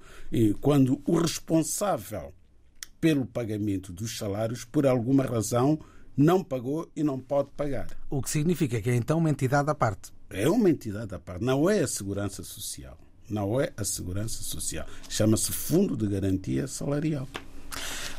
quando 0.59 1.01
o 1.05 1.17
responsável 1.17 2.33
pelo 3.03 3.25
pagamento 3.25 3.91
dos 3.91 4.17
salários, 4.17 4.63
por 4.63 4.87
alguma 4.87 5.25
razão, 5.25 5.77
não 6.15 6.41
pagou 6.41 6.89
e 6.95 7.03
não 7.03 7.19
pode 7.19 7.49
pagar. 7.49 7.87
O 8.09 8.21
que 8.21 8.29
significa 8.29 8.81
que 8.81 8.89
é 8.89 8.95
então 8.95 9.17
uma 9.17 9.29
entidade 9.29 9.69
à 9.69 9.75
parte. 9.75 10.13
É 10.29 10.47
uma 10.47 10.69
entidade 10.69 11.13
à 11.13 11.19
parte, 11.19 11.43
não 11.43 11.69
é 11.69 11.81
a 11.81 11.87
Segurança 11.87 12.43
Social. 12.43 12.97
Não 13.29 13.59
é 13.59 13.73
a 13.75 13.83
Segurança 13.83 14.41
Social. 14.41 14.85
Chama-se 15.09 15.51
Fundo 15.51 15.97
de 15.97 16.07
Garantia 16.07 16.65
Salarial. 16.65 17.27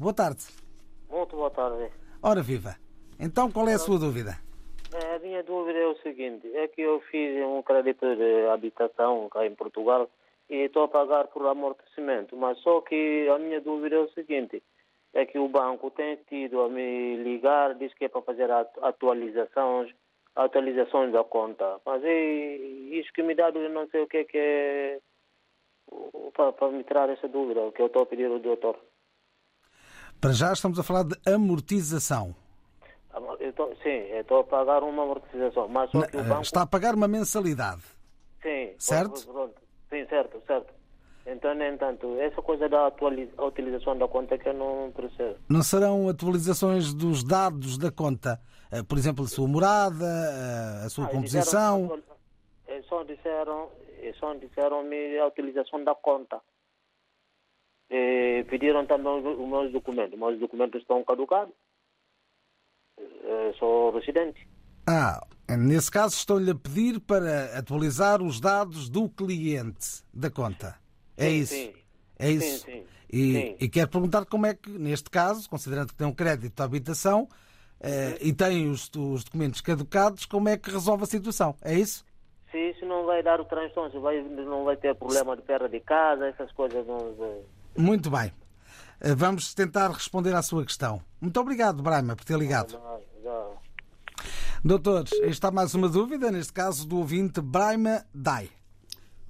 Boa 0.00 0.14
tarde. 0.14 0.46
Muito 1.10 1.36
boa 1.36 1.50
tarde. 1.50 1.92
Ora 2.22 2.40
viva. 2.40 2.74
Então 3.20 3.50
qual 3.52 3.68
é 3.68 3.74
a 3.74 3.78
sua 3.78 3.98
dúvida? 3.98 4.32
A 4.94 5.18
minha 5.18 5.42
dúvida 5.42 5.78
é 5.78 5.86
o 5.86 5.94
seguinte, 5.96 6.50
é 6.56 6.66
que 6.68 6.80
eu 6.80 7.02
fiz 7.10 7.44
um 7.44 7.60
crédito 7.60 8.16
de 8.16 8.46
habitação 8.46 9.28
cá 9.28 9.44
em 9.44 9.54
Portugal 9.54 10.08
e 10.48 10.64
estou 10.64 10.84
a 10.84 10.88
pagar 10.88 11.26
por 11.26 11.46
amortecimento, 11.46 12.34
mas 12.34 12.58
só 12.60 12.80
que 12.80 13.28
a 13.28 13.38
minha 13.38 13.60
dúvida 13.60 13.96
é 13.96 13.98
o 13.98 14.10
seguinte, 14.12 14.62
é 15.12 15.26
que 15.26 15.38
o 15.38 15.48
banco 15.48 15.90
tem 15.90 16.16
tido 16.30 16.62
a 16.62 16.70
me 16.70 17.16
ligar, 17.16 17.74
diz 17.74 17.92
que 17.92 18.06
é 18.06 18.08
para 18.08 18.22
fazer 18.22 18.50
atualizações, 18.50 19.94
atualizações 20.34 21.12
da 21.12 21.24
conta, 21.24 21.78
mas 21.84 22.02
é 22.02 22.56
isso 22.56 23.12
que 23.12 23.22
me 23.22 23.34
dá 23.34 23.50
dúvida, 23.50 23.74
não 23.74 23.86
sei 23.88 24.00
o 24.00 24.06
que 24.06 24.16
é 24.16 24.24
que 24.24 24.38
é 24.38 24.98
para, 26.32 26.52
para 26.52 26.68
me 26.70 26.84
tirar 26.84 27.10
essa 27.10 27.28
dúvida, 27.28 27.60
o 27.60 27.70
que 27.70 27.82
eu 27.82 27.86
estou 27.86 28.02
a 28.02 28.06
pedir 28.06 28.30
ao 28.30 28.38
doutor. 28.38 28.78
Para 30.20 30.32
já 30.32 30.52
estamos 30.52 30.78
a 30.78 30.82
falar 30.82 31.04
de 31.04 31.16
amortização. 31.26 32.34
Eu 33.40 33.52
tô, 33.54 33.68
sim, 33.82 33.88
estou 34.18 34.40
a 34.40 34.44
pagar 34.44 34.82
uma 34.82 35.02
amortização, 35.02 35.66
mas 35.68 35.90
só 35.90 36.02
que 36.02 36.16
o 36.16 36.22
banco... 36.24 36.42
Está 36.42 36.62
a 36.62 36.66
pagar 36.66 36.94
uma 36.94 37.08
mensalidade. 37.08 37.82
Sim. 38.42 38.70
Certo? 38.78 39.24
Pronto. 39.26 39.54
Sim, 39.88 40.06
certo, 40.08 40.40
certo. 40.46 40.72
Então, 41.26 41.54
nem 41.54 41.76
tanto. 41.76 42.18
Essa 42.20 42.40
coisa 42.42 42.68
da 42.68 42.88
utilização 43.46 43.96
da 43.98 44.06
conta 44.08 44.38
que 44.38 44.48
eu 44.48 44.54
não 44.54 44.92
percebo. 44.92 45.36
Não 45.48 45.62
serão 45.62 46.08
atualizações 46.08 46.94
dos 46.94 47.24
dados 47.24 47.76
da 47.78 47.90
conta? 47.90 48.40
Eh, 48.70 48.82
Por 48.82 48.96
exemplo, 48.96 49.24
a 49.24 49.28
sua 49.28 49.48
morada, 49.48 50.04
eh, 50.04 50.86
a 50.86 50.88
sua 50.88 51.06
Ah, 51.06 51.08
composição? 51.08 51.82
disseram- 51.82 52.02
eh, 52.68 52.82
Só 52.88 53.02
disseram, 53.04 53.68
só 54.18 54.34
disseram-me 54.34 55.18
a 55.18 55.26
utilização 55.26 55.82
da 55.84 55.94
conta. 55.94 56.40
Eh, 57.90 58.44
pediram 58.48 58.86
também 58.86 59.12
os, 59.12 59.48
meus 59.48 59.72
documentos. 59.72 60.16
Meus 60.18 60.38
documentos 60.38 60.80
estão 60.80 61.02
caducados. 61.02 61.52
Eh, 62.98 63.52
sou 63.58 63.90
residente. 63.90 64.46
Ah, 64.86 65.20
nesse 65.58 65.90
caso 65.90 66.14
estou-lhe 66.14 66.52
a 66.52 66.54
pedir 66.54 67.00
para 67.00 67.58
atualizar 67.58 68.22
os 68.22 68.40
dados 68.40 68.88
do 68.88 69.08
cliente 69.08 70.04
da 70.14 70.30
conta. 70.30 70.76
É 71.16 71.28
Sim, 71.28 71.36
isso? 71.36 71.54
sim. 71.54 71.72
É 72.18 72.30
isso? 72.30 72.64
Sim, 72.64 72.72
sim. 72.72 72.86
E, 73.12 73.32
Sim. 73.32 73.56
e 73.60 73.68
quero 73.68 73.88
perguntar 73.88 74.24
como 74.24 74.46
é 74.46 74.54
que, 74.54 74.70
neste 74.70 75.10
caso, 75.10 75.50
considerando 75.50 75.88
que 75.88 75.96
tem 75.96 76.06
um 76.06 76.14
crédito 76.14 76.54
de 76.54 76.62
habitação 76.62 77.26
eh, 77.80 78.18
e 78.20 78.32
tem 78.32 78.70
os, 78.70 78.88
os 78.96 79.24
documentos 79.24 79.60
caducados, 79.60 80.24
como 80.26 80.48
é 80.48 80.56
que 80.56 80.70
resolve 80.70 81.02
a 81.02 81.06
situação? 81.06 81.56
É 81.60 81.74
isso? 81.74 82.04
Se 82.52 82.70
isso 82.70 82.86
não 82.86 83.04
vai 83.06 83.20
dar 83.20 83.40
o 83.40 83.44
transtorno, 83.44 84.00
vai, 84.00 84.22
não 84.22 84.64
vai 84.64 84.76
ter 84.76 84.94
problema 84.94 85.36
de 85.36 85.42
perda 85.42 85.68
de 85.68 85.80
casa, 85.80 86.28
essas 86.28 86.52
coisas 86.52 86.86
não. 86.86 87.16
Muito 87.76 88.10
bem. 88.10 88.32
Eh, 89.00 89.14
Vamos 89.14 89.54
tentar 89.54 89.90
responder 89.90 90.34
à 90.34 90.42
sua 90.42 90.64
questão. 90.64 91.02
Muito 91.20 91.38
obrigado, 91.40 91.82
Braima, 91.82 92.16
por 92.16 92.24
ter 92.24 92.38
ligado. 92.38 92.78
Doutores, 94.62 95.12
está 95.24 95.50
mais 95.50 95.74
uma 95.74 95.88
dúvida, 95.88 96.30
neste 96.30 96.52
caso 96.52 96.86
do 96.86 96.98
ouvinte 96.98 97.40
Braima 97.40 98.04
Dai. 98.14 98.50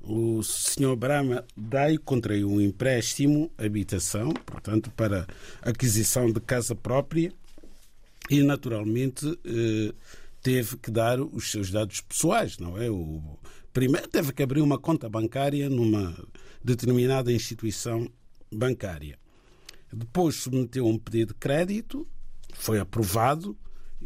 O 0.03 0.43
Sr. 0.43 0.97
Brahma 0.97 1.45
Dai 1.57 1.99
contraiu 1.99 2.49
um 2.49 2.61
empréstimo 2.61 3.53
habitação, 3.59 4.33
portanto, 4.47 4.91
para 4.91 5.27
aquisição 5.63 6.33
de 6.33 6.41
casa 6.41 6.75
própria 6.75 7.33
e, 8.29 8.43
naturalmente, 8.43 9.39
eh, 9.45 9.95
teve 10.43 10.79
que 10.79 10.91
dar 10.91 11.21
os 11.21 11.51
seus 11.51 11.71
dados 11.71 12.01
pessoais, 12.01 12.59
não 12.59 12.79
é? 12.79 12.91
O, 12.91 13.39
primeiro 13.73 14.09
teve 14.09 14.33
que 14.33 14.43
abrir 14.43 14.63
uma 14.63 14.79
conta 14.79 15.09
bancária 15.09 15.69
numa 15.69 16.17
determinada 16.65 17.31
instituição 17.33 18.11
bancária. 18.53 19.19
Depois 19.93 20.37
submeteu 20.37 20.87
um 20.87 20.99
pedido 20.99 21.29
de 21.29 21.41
crédito, 21.41 22.07
foi 22.55 22.79
aprovado 22.79 23.57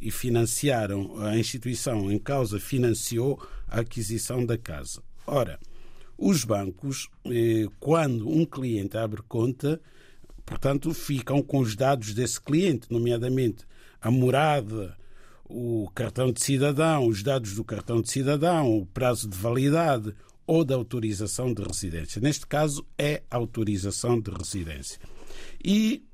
e 0.01 0.11
financiaram, 0.11 1.19
a 1.21 1.37
instituição 1.37 2.11
em 2.11 2.19
causa 2.19 2.59
financiou 2.59 3.41
a 3.69 3.81
aquisição 3.81 4.45
da 4.45 4.57
casa. 4.59 5.03
Ora, 5.27 5.59
os 6.17 6.45
bancos, 6.45 7.09
eh, 7.27 7.67
quando 7.81 8.29
um 8.29 8.45
cliente 8.45 8.97
abre 8.97 9.23
conta, 9.23 9.81
portanto, 10.45 10.93
ficam 10.93 11.43
com 11.43 11.59
os 11.59 11.75
dados 11.75 12.15
desse 12.15 12.41
cliente, 12.41 12.87
nomeadamente 12.91 13.65
a 14.01 14.11
morada, 14.11 14.97
o 15.45 15.91
cartão 15.95 16.33
de 16.33 16.43
cidadão, 16.43 17.07
os 17.07 17.23
dados 17.23 17.55
do 17.55 17.65
cartão 17.65 18.01
de 18.01 18.11
cidadão, 18.11 18.79
o 18.79 18.87
prazo 18.87 19.29
de 19.29 19.37
validade 19.37 20.15
ou 20.47 20.65
da 20.65 20.75
autorização 20.75 21.53
de 21.53 21.63
residência. 21.63 22.21
Neste 22.21 22.47
caso, 22.47 22.87
é 22.99 23.23
autorização 23.31 24.21
de 24.21 24.31
residência. 24.31 25.01
E 25.65 26.05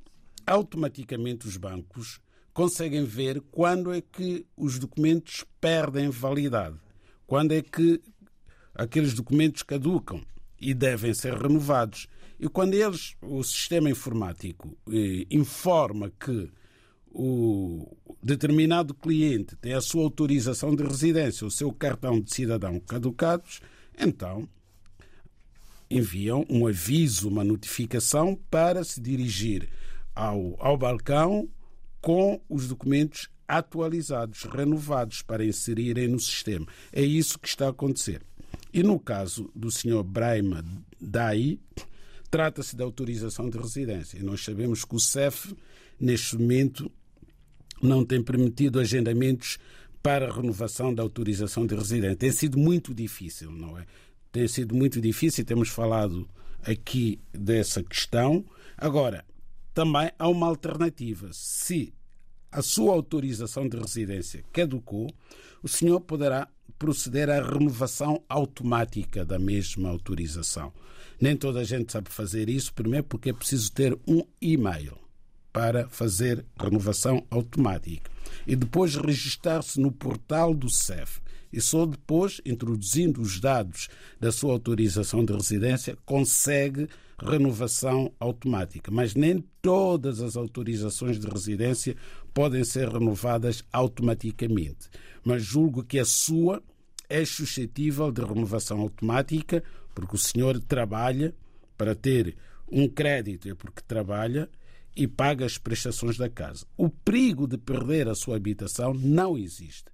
automaticamente 0.47 1.47
os 1.47 1.57
bancos 1.57 2.21
conseguem 2.53 3.05
ver 3.05 3.41
quando 3.51 3.93
é 3.93 4.01
que 4.01 4.47
os 4.57 4.79
documentos 4.79 5.45
perdem 5.61 6.11
validade, 6.11 6.77
quando 7.27 7.53
é 7.53 7.63
que 7.63 8.01
aqueles 8.75 9.15
documentos 9.15 9.63
caducam 9.63 10.23
e 10.61 10.75
devem 10.75 11.15
ser 11.15 11.35
renovados. 11.35 12.07
E 12.39 12.49
quando 12.49 12.75
eles, 12.75 13.15
o 13.21 13.43
sistema 13.43 13.91
informático, 13.91 14.77
eh, 14.91 15.27
informa 15.31 16.11
que 16.11 16.51
o 17.13 17.97
determinado 18.23 18.95
cliente 18.95 19.57
tem 19.57 19.75
a 19.75 19.81
sua 19.81 20.03
autorização 20.03 20.75
de 20.75 20.83
residência, 20.85 21.47
o 21.47 21.51
seu 21.51 21.73
cartão 21.73 22.21
de 22.21 22.33
cidadão 22.33 22.79
caducados, 22.81 23.61
então 24.01 24.49
enviam 25.91 26.47
um 26.49 26.67
aviso, 26.67 27.29
uma 27.29 27.43
notificação 27.43 28.39
para 28.51 28.85
se 28.85 29.01
dirigir 29.01 29.69
ao, 30.15 30.57
ao 30.59 30.77
balcão 30.77 31.49
com 32.01 32.41
os 32.49 32.69
documentos 32.69 33.29
atualizados, 33.47 34.45
renovados 34.45 35.23
para 35.23 35.45
inserirem 35.45 36.09
no 36.09 36.21
sistema. 36.21 36.67
É 36.93 37.03
isso 37.03 37.39
que 37.39 37.49
está 37.49 37.67
a 37.67 37.71
acontecer. 37.71 38.23
E 38.73 38.83
no 38.83 38.99
caso 39.01 39.51
do 39.55 39.71
Sr. 39.71 40.05
Braima 40.05 40.65
Dai, 41.01 41.59
trata-se 42.31 42.77
da 42.77 42.85
autorização 42.85 43.51
de 43.51 43.59
residência. 43.59 44.19
E 44.19 44.23
nós 44.23 44.45
sabemos 44.45 44.85
que 44.85 44.95
o 44.95 45.01
CEF, 45.01 45.57
neste 45.99 46.37
momento, 46.37 46.91
não 47.83 48.05
tem 48.05 48.23
permitido 48.23 48.79
agendamentos 48.79 49.59
para 50.03 50.29
a 50.29 50.35
renovação 50.35 50.95
da 50.95 51.03
autorização 51.03 51.67
de 51.67 51.75
residência. 51.75 52.17
Tem 52.17 52.33
sido 52.33 52.59
muito 52.59 52.95
difícil, 52.95 53.51
não 53.51 53.79
é? 53.79 53.87
Tem 54.33 54.47
sido 54.47 54.75
muito 54.75 55.01
difícil, 55.01 55.45
temos 55.45 55.69
falado 55.69 56.29
aqui 56.63 57.21
dessa 57.33 57.83
questão. 57.83 58.45
Agora, 58.77 59.25
também 59.75 60.11
há 60.19 60.29
uma 60.29 60.47
alternativa. 60.47 61.31
Se 61.33 61.93
a 62.51 62.63
sua 62.63 62.93
autorização 62.93 63.69
de 63.69 63.77
residência 63.77 64.45
caducou, 64.53 65.11
o 65.63 65.69
senhor 65.69 66.01
poderá 66.01 66.49
proceder 66.79 67.29
à 67.29 67.43
renovação 67.43 68.23
automática 68.29 69.25
da 69.25 69.39
mesma 69.39 69.91
autorização. 69.91 70.73
Nem 71.21 71.37
toda 71.37 71.61
a 71.61 71.65
gente 71.65 71.93
sabe 71.93 72.09
fazer 72.09 72.49
isso, 72.49 72.73
primeiro 72.73 73.05
porque 73.05 73.31
é 73.31 73.33
preciso 73.33 73.71
ter 73.73 73.99
um 74.07 74.23
e-mail 74.41 75.00
para 75.53 75.89
fazer 75.89 76.45
renovação 76.59 77.25
automática 77.31 78.11
e 78.47 78.55
depois 78.57 78.97
registar-se 78.97 79.81
no 79.81 79.91
portal 79.91 80.55
do 80.55 80.71
CEF. 80.71 81.21
E 81.53 81.61
só 81.61 81.85
depois, 81.85 82.41
introduzindo 82.45 83.21
os 83.21 83.41
dados 83.41 83.89
da 84.21 84.31
sua 84.31 84.53
autorização 84.53 85.25
de 85.25 85.33
residência, 85.33 85.99
consegue 86.05 86.89
renovação 87.19 88.13
automática. 88.21 88.91
Mas 88.91 89.15
nem 89.15 89.45
todas 89.61 90.21
as 90.21 90.37
autorizações 90.37 91.19
de 91.19 91.27
residência 91.27 91.97
podem 92.33 92.63
ser 92.63 92.89
renovadas 92.89 93.65
automaticamente. 93.73 94.89
Mas 95.25 95.43
julgo 95.43 95.83
que 95.83 95.99
a 95.99 96.05
sua 96.05 96.63
é 97.09 97.25
suscetível 97.25 98.13
de 98.13 98.23
renovação 98.23 98.81
automática, 98.81 99.63
porque 99.93 100.15
o 100.15 100.19
senhor 100.19 100.61
trabalha 100.61 101.35
para 101.77 101.95
ter 101.95 102.37
um 102.71 102.89
crédito, 102.89 103.49
é 103.49 103.55
porque 103.55 103.83
trabalha 103.87 104.49
e 104.97 105.07
paga 105.07 105.45
as 105.45 105.59
prestações 105.59 106.17
da 106.17 106.29
casa. 106.29 106.67
O 106.77 106.89
perigo 106.89 107.47
de 107.47 107.57
perder 107.57 108.09
a 108.09 108.15
sua 108.15 108.37
habitação 108.37 108.93
não 108.95 109.39
existe 109.39 109.91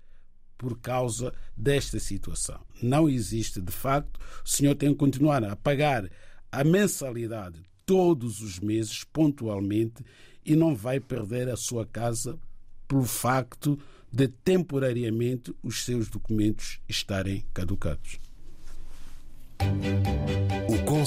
por 0.56 0.78
causa 0.80 1.32
desta 1.56 1.98
situação. 1.98 2.60
Não 2.82 3.08
existe, 3.08 3.60
de 3.60 3.72
facto. 3.72 4.18
O 4.44 4.48
senhor 4.48 4.74
tem 4.74 4.90
que 4.90 4.98
continuar 4.98 5.44
a 5.44 5.54
pagar 5.54 6.10
a 6.50 6.64
mensalidade 6.64 7.60
todos 7.84 8.40
os 8.40 8.58
meses, 8.58 9.04
pontualmente, 9.04 10.04
e 10.44 10.56
não 10.56 10.74
vai 10.74 10.98
perder 10.98 11.48
a 11.48 11.56
sua 11.56 11.84
casa 11.86 12.38
pelo 12.88 13.04
facto 13.04 13.78
de 14.12 14.28
temporariamente 14.28 15.54
os 15.62 15.84
seus 15.84 16.08
documentos 16.08 16.80
estarem 16.88 17.44
caducados. 17.52 18.18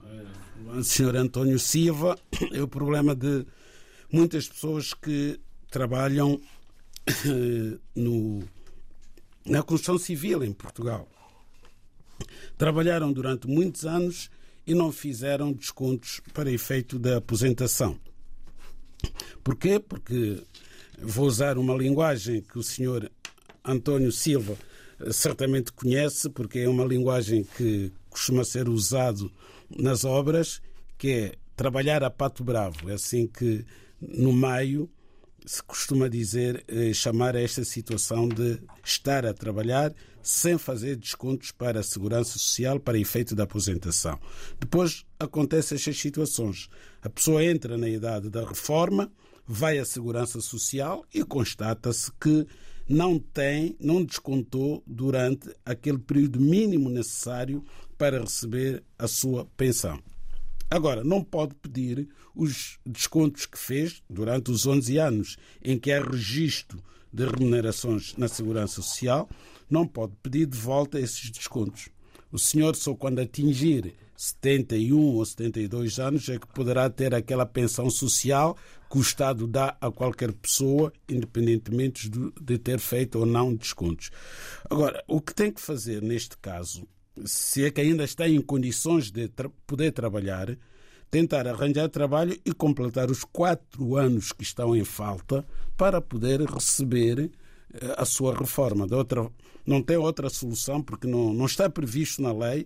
eh, 0.76 0.82
Senhor 0.82 1.16
António 1.16 1.60
Silva, 1.60 2.18
é 2.52 2.64
o 2.64 2.68
problema 2.68 3.14
de 3.14 3.46
muitas 4.12 4.50
pessoas 4.50 4.96
que 4.96 5.40
trabalham 5.70 6.42
eh, 7.08 7.78
no, 7.96 8.42
na 9.46 9.62
construção 9.62 10.00
civil 10.00 10.44
em 10.44 10.52
Portugal. 10.52 11.08
Trabalharam 12.58 13.14
durante 13.14 13.48
muitos 13.48 13.86
anos 13.86 14.32
e 14.66 14.74
não 14.74 14.92
fizeram 14.92 15.54
descontos 15.54 16.22
para 16.34 16.52
efeito 16.52 16.98
da 16.98 17.18
aposentação. 17.18 18.00
Porquê? 19.44 19.80
Porque 19.80 20.42
vou 21.00 21.28
usar 21.28 21.60
uma 21.60 21.76
linguagem 21.76 22.42
que 22.42 22.58
o 22.58 22.64
senhor 22.64 23.12
António 23.64 24.12
Silva 24.12 24.58
eh, 25.00 25.12
certamente 25.12 25.72
conhece, 25.72 26.30
porque 26.30 26.60
é 26.60 26.70
uma 26.70 26.86
linguagem 26.86 27.44
que 27.44 27.92
costuma 28.10 28.44
ser 28.44 28.70
usado 28.70 29.32
nas 29.70 30.04
obras, 30.04 30.62
que 30.98 31.12
é 31.12 31.36
trabalhar 31.56 32.04
a 32.04 32.10
pato 32.10 32.44
bravo. 32.44 32.90
É 32.90 32.94
assim 32.94 33.28
que 33.28 33.66
no 34.02 34.34
meio 34.34 34.90
se 35.46 35.62
costuma 35.62 36.08
dizer, 36.08 36.64
eh, 36.68 36.94
chamar 36.94 37.36
esta 37.36 37.64
situação 37.64 38.28
de 38.28 38.60
estar 38.84 39.26
a 39.26 39.34
trabalhar 39.34 39.94
sem 40.22 40.58
fazer 40.58 40.96
descontos 40.96 41.52
para 41.52 41.82
a 41.82 41.84
segurança 41.84 42.40
social 42.40 42.80
para 42.80 42.98
efeito 42.98 43.36
da 43.36 43.44
aposentação. 43.44 44.18
Depois 44.58 45.06
acontecem 45.20 45.76
estas 45.76 45.98
situações. 46.00 46.70
A 47.02 47.10
pessoa 47.10 47.44
entra 47.44 47.78
na 47.78 47.90
idade 47.90 48.30
da 48.30 48.46
reforma, 48.48 49.12
vai 49.46 49.78
à 49.78 49.86
segurança 49.86 50.40
social 50.40 51.06
e 51.14 51.24
constata-se 51.26 52.10
que 52.14 52.48
não 52.88 53.18
tem, 53.18 53.76
não 53.80 54.04
descontou 54.04 54.84
durante 54.86 55.50
aquele 55.66 55.98
período 55.98 56.40
mínimo 56.40 56.90
necessário 56.90 57.64
para 57.98 58.20
receber 58.20 58.84
a 58.98 59.08
sua 59.08 59.46
pensão. 59.58 60.00
Agora, 60.70 61.04
não 61.04 61.24
pode 61.24 61.54
pedir 61.56 62.10
os 62.36 62.80
descontos 62.86 63.46
que 63.46 63.58
fez 63.58 64.02
durante 64.10 64.52
os 64.52 64.66
11 64.66 64.98
anos 64.98 65.38
em 65.64 65.78
que 65.78 65.92
há 65.92 66.04
registro 66.04 66.84
de 67.14 67.26
remunerações 67.26 68.16
na 68.18 68.28
Segurança 68.28 68.82
Social, 68.82 69.30
não 69.70 69.88
pode 69.88 70.14
pedir 70.24 70.48
de 70.48 70.58
volta 70.58 71.00
esses 71.00 71.30
descontos. 71.30 71.90
O 72.32 72.40
senhor 72.40 72.76
só 72.76 72.96
quando 72.96 73.20
atingir 73.20 73.94
71 74.16 74.98
ou 74.98 75.26
72 75.26 76.00
anos 76.00 76.30
é 76.30 76.38
que 76.38 76.48
poderá 76.48 76.90
ter 76.90 77.14
aquela 77.14 77.46
pensão 77.46 77.90
social 77.90 78.58
que 78.90 78.98
o 78.98 79.02
Estado 79.02 79.48
dá 79.48 79.76
a 79.82 79.92
qualquer 79.92 80.32
pessoa, 80.32 80.94
independentemente 81.10 82.10
de 82.10 82.58
ter 82.60 82.80
feito 82.80 83.20
ou 83.20 83.26
não 83.26 83.56
descontos. 83.56 84.12
Agora, 84.70 85.04
o 85.08 85.20
que 85.20 85.34
tem 85.34 85.52
que 85.52 85.60
fazer 85.60 86.02
neste 86.02 86.38
caso, 86.38 86.88
se 87.26 87.66
é 87.66 87.72
que 87.72 87.82
ainda 87.82 88.04
está 88.04 88.28
em 88.30 88.40
condições 88.40 89.10
de 89.10 89.28
tra 89.28 89.50
poder 89.66 89.92
trabalhar, 89.92 90.56
tentar 91.10 91.48
arranjar 91.48 91.90
trabalho 91.90 92.40
e 92.46 92.54
completar 92.54 93.10
os 93.10 93.24
quatro 93.24 93.96
anos 93.96 94.32
que 94.32 94.44
estão 94.44 94.76
em 94.76 94.84
falta 94.84 95.46
para 95.78 96.02
poder 96.02 96.42
receber 96.42 97.32
eh, 97.74 97.96
a 97.98 98.06
sua 98.06 98.36
reforma. 98.36 98.88
De 98.88 98.96
outra, 98.96 99.28
não 99.66 99.82
tem 99.82 99.98
outra 99.98 100.30
solução, 100.30 100.82
porque 100.82 101.08
não, 101.08 101.34
não 101.34 101.46
está 101.46 101.70
previsto 101.70 102.22
na 102.22 102.34
lei 102.34 102.66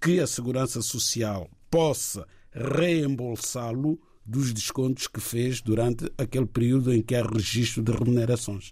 que 0.00 0.20
a 0.20 0.26
Segurança 0.26 0.80
Social 0.82 1.50
possa 1.70 2.26
reembolsá-lo 2.52 4.00
dos 4.24 4.52
descontos 4.52 5.06
que 5.06 5.20
fez 5.20 5.60
durante 5.60 6.10
aquele 6.18 6.46
período 6.46 6.92
em 6.92 7.00
que 7.00 7.14
há 7.14 7.22
registro 7.22 7.82
de 7.82 7.92
remunerações. 7.92 8.70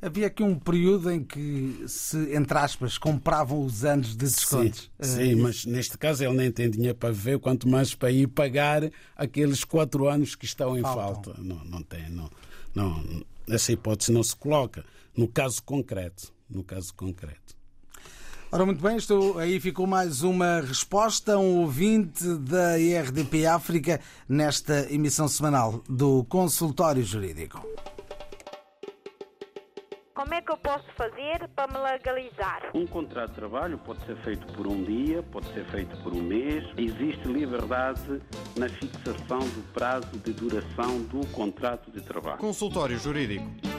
Havia 0.00 0.26
aqui 0.26 0.42
um 0.42 0.58
período 0.58 1.12
em 1.12 1.22
que 1.22 1.84
se, 1.86 2.34
entre 2.34 2.58
aspas, 2.58 2.98
compravam 2.98 3.64
os 3.64 3.84
anos 3.84 4.16
de 4.16 4.16
descontos. 4.16 4.90
Sim, 5.00 5.16
sim 5.16 5.34
uh, 5.34 5.42
mas 5.42 5.64
neste 5.64 5.96
caso 5.96 6.24
ele 6.24 6.36
nem 6.36 6.50
tem 6.50 6.68
dinheiro 6.68 6.96
para 6.96 7.12
viver, 7.12 7.38
quanto 7.38 7.68
mais 7.68 7.94
para 7.94 8.10
ir 8.10 8.26
pagar 8.26 8.90
aqueles 9.14 9.62
quatro 9.62 10.08
anos 10.08 10.34
que 10.34 10.44
estão 10.44 10.76
em 10.76 10.82
Faltam. 10.82 11.34
falta. 11.34 11.42
Não, 11.42 11.64
não 11.64 11.82
tem, 11.82 12.10
não, 12.10 12.28
não, 12.74 13.24
essa 13.48 13.70
hipótese 13.70 14.10
não 14.10 14.24
se 14.24 14.34
coloca 14.34 14.84
no 15.16 15.28
caso 15.28 15.62
concreto. 15.62 16.32
No 16.50 16.64
caso 16.64 16.92
concreto. 16.94 17.56
Ora, 18.54 18.66
muito 18.66 18.82
bem, 18.82 18.98
estou, 18.98 19.38
aí 19.38 19.58
ficou 19.58 19.86
mais 19.86 20.22
uma 20.22 20.60
resposta, 20.60 21.38
um 21.38 21.60
ouvinte 21.62 22.22
da 22.36 22.78
IRDP 22.78 23.46
África 23.46 23.98
nesta 24.28 24.92
emissão 24.92 25.26
semanal 25.26 25.82
do 25.88 26.22
Consultório 26.24 27.02
Jurídico. 27.02 27.66
Como 30.14 30.34
é 30.34 30.42
que 30.42 30.52
eu 30.52 30.58
posso 30.58 30.84
fazer 30.98 31.48
para 31.56 31.66
me 31.72 31.78
legalizar? 31.78 32.70
Um 32.74 32.86
contrato 32.86 33.30
de 33.30 33.36
trabalho 33.36 33.78
pode 33.78 34.04
ser 34.04 34.16
feito 34.18 34.46
por 34.52 34.66
um 34.66 34.84
dia, 34.84 35.22
pode 35.22 35.50
ser 35.54 35.64
feito 35.70 35.96
por 36.02 36.12
um 36.14 36.22
mês. 36.22 36.62
Existe 36.76 37.26
liberdade 37.26 38.20
na 38.54 38.68
fixação 38.68 39.38
do 39.38 39.72
prazo 39.72 40.18
de 40.18 40.32
duração 40.34 41.00
do 41.04 41.26
contrato 41.28 41.90
de 41.90 42.02
trabalho. 42.02 42.36
Consultório 42.36 42.98
Jurídico. 42.98 43.71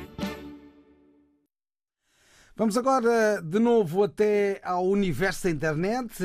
Vamos 2.55 2.77
agora 2.77 3.41
de 3.41 3.57
novo 3.57 4.03
até 4.03 4.61
ao 4.63 4.85
universo 4.85 5.45
da 5.45 5.49
internet. 5.49 6.23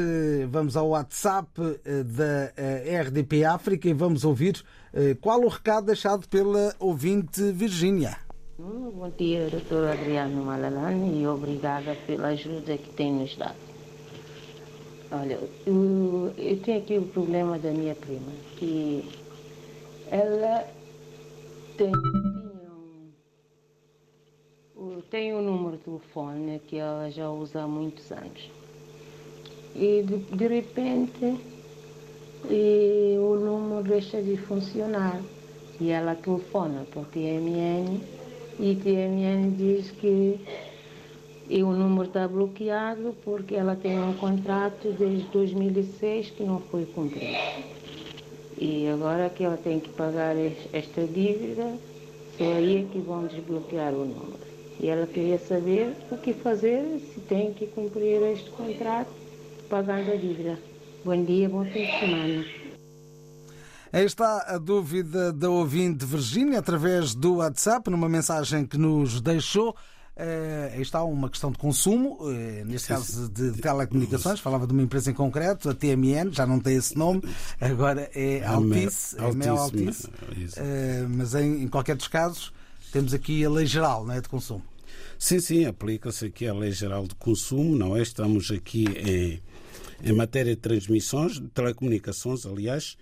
Vamos 0.50 0.76
ao 0.76 0.90
WhatsApp 0.90 1.48
eh, 1.86 2.02
da 2.02 2.52
eh, 2.54 3.00
RDP 3.00 3.44
África 3.44 3.88
e 3.88 3.94
vamos 3.94 4.26
ouvir 4.26 4.62
eh, 4.92 5.16
qual 5.18 5.40
o 5.40 5.48
recado 5.48 5.86
deixado 5.86 6.28
pela 6.28 6.74
ouvinte 6.78 7.50
Virgínia. 7.52 8.18
Bom 8.58 9.10
dia, 9.16 9.48
doutor 9.48 9.88
Adriano 9.88 10.44
Malalane, 10.44 11.22
e 11.22 11.26
obrigada 11.26 11.96
pela 12.06 12.28
ajuda 12.28 12.76
que 12.76 12.90
tem 12.90 13.10
nos 13.10 13.34
dado. 13.34 13.56
Olha, 15.10 15.38
eu 15.64 16.60
tenho 16.62 16.78
aqui 16.78 16.98
o 16.98 17.06
problema 17.06 17.58
da 17.58 17.70
minha 17.70 17.94
prima, 17.94 18.32
que 18.58 19.08
ela 20.10 20.64
tem 21.78 21.90
tem 25.10 25.34
um 25.34 25.42
número 25.42 25.76
de 25.76 25.82
telefone 25.82 26.60
que 26.66 26.76
ela 26.76 27.10
já 27.10 27.28
usa 27.30 27.62
há 27.62 27.66
muitos 27.66 28.10
anos. 28.12 28.50
E 29.74 30.02
de, 30.02 30.18
de 30.36 30.46
repente 30.46 31.36
e 32.48 33.16
o 33.18 33.36
número 33.36 33.82
deixa 33.82 34.22
de 34.22 34.36
funcionar. 34.36 35.20
E 35.80 35.90
ela 35.90 36.14
telefona 36.14 36.86
para 36.90 37.02
o 37.02 37.04
TMN 37.04 38.00
e 38.58 38.72
o 38.72 38.76
TMN 38.76 39.50
diz 39.56 39.90
que 39.92 40.38
e 41.48 41.62
o 41.62 41.72
número 41.72 42.08
está 42.08 42.28
bloqueado 42.28 43.14
porque 43.24 43.54
ela 43.54 43.74
tem 43.74 43.98
um 43.98 44.12
contrato 44.14 44.92
desde 44.98 45.24
2006 45.28 46.30
que 46.30 46.42
não 46.42 46.60
foi 46.60 46.84
cumprido. 46.84 47.38
E 48.60 48.88
agora 48.88 49.30
que 49.30 49.44
ela 49.44 49.56
tem 49.56 49.80
que 49.80 49.88
pagar 49.90 50.34
esta 50.72 51.04
dívida, 51.04 51.74
só 52.36 52.44
aí 52.44 52.82
é 52.82 52.92
que 52.92 52.98
vão 52.98 53.26
desbloquear 53.26 53.94
o 53.94 54.04
número. 54.04 54.47
E 54.80 54.88
ela 54.88 55.06
queria 55.06 55.38
saber 55.38 55.96
o 56.10 56.16
que 56.16 56.32
fazer, 56.32 57.00
se 57.12 57.20
tem 57.20 57.52
que 57.52 57.66
cumprir 57.66 58.22
este 58.22 58.48
contrato, 58.50 59.10
pagando 59.68 60.12
a 60.12 60.16
dívida. 60.16 60.58
Bom 61.04 61.24
dia, 61.24 61.48
bom 61.48 61.64
fim 61.64 61.86
de 61.86 61.98
semana. 61.98 62.44
Aí 63.92 64.04
está 64.04 64.44
a 64.46 64.58
dúvida 64.58 65.32
da 65.32 65.50
ouvinte 65.50 66.04
Virgínia 66.04 66.58
através 66.58 67.14
do 67.14 67.36
WhatsApp, 67.36 67.90
numa 67.90 68.08
mensagem 68.08 68.66
que 68.66 68.76
nos 68.76 69.20
deixou. 69.20 69.70
Uh, 69.70 70.74
aí 70.74 70.82
está 70.82 71.02
uma 71.04 71.30
questão 71.30 71.50
de 71.50 71.58
consumo, 71.58 72.18
uh, 72.20 72.64
neste 72.64 72.88
caso 72.88 73.28
de 73.28 73.52
telecomunicações, 73.52 74.40
falava 74.40 74.66
de 74.66 74.72
uma 74.72 74.82
empresa 74.82 75.10
em 75.12 75.14
concreto, 75.14 75.70
a 75.70 75.74
TMN, 75.74 76.32
já 76.32 76.44
não 76.44 76.58
tem 76.58 76.76
esse 76.76 76.98
nome, 76.98 77.22
agora 77.60 78.10
é 78.12 78.44
Altice, 78.44 79.16
é 79.16 79.32
Mel 79.32 79.56
Altice, 79.56 80.08
uh, 80.08 81.08
mas 81.08 81.36
em, 81.36 81.62
em 81.62 81.68
qualquer 81.68 81.94
dos 81.94 82.08
casos 82.08 82.52
temos 82.92 83.14
aqui 83.14 83.44
a 83.44 83.50
lei 83.50 83.66
geral 83.66 84.04
não 84.04 84.14
é, 84.14 84.20
de 84.20 84.28
consumo. 84.28 84.62
Sim, 85.18 85.40
sim, 85.40 85.64
aplica-se 85.64 86.26
aqui 86.26 86.46
a 86.46 86.54
lei 86.54 86.70
geral 86.70 87.06
de 87.06 87.14
consumo, 87.14 87.76
não 87.76 87.96
é? 87.96 88.02
Estamos 88.02 88.50
aqui 88.50 88.84
em, 88.96 89.42
em 90.02 90.12
matéria 90.12 90.54
de 90.54 90.60
transmissões, 90.60 91.40
de 91.40 91.48
telecomunicações, 91.48 92.46
aliás, 92.46 92.96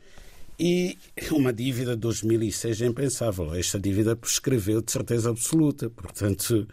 e 0.58 0.96
uma 1.30 1.52
dívida 1.52 1.94
de 1.94 2.00
2006 2.00 2.80
é 2.80 2.86
impensável. 2.86 3.54
Esta 3.54 3.78
dívida 3.78 4.16
prescreveu 4.16 4.80
de 4.80 4.90
certeza 4.90 5.28
absoluta. 5.30 5.90
Portanto, 5.90 6.66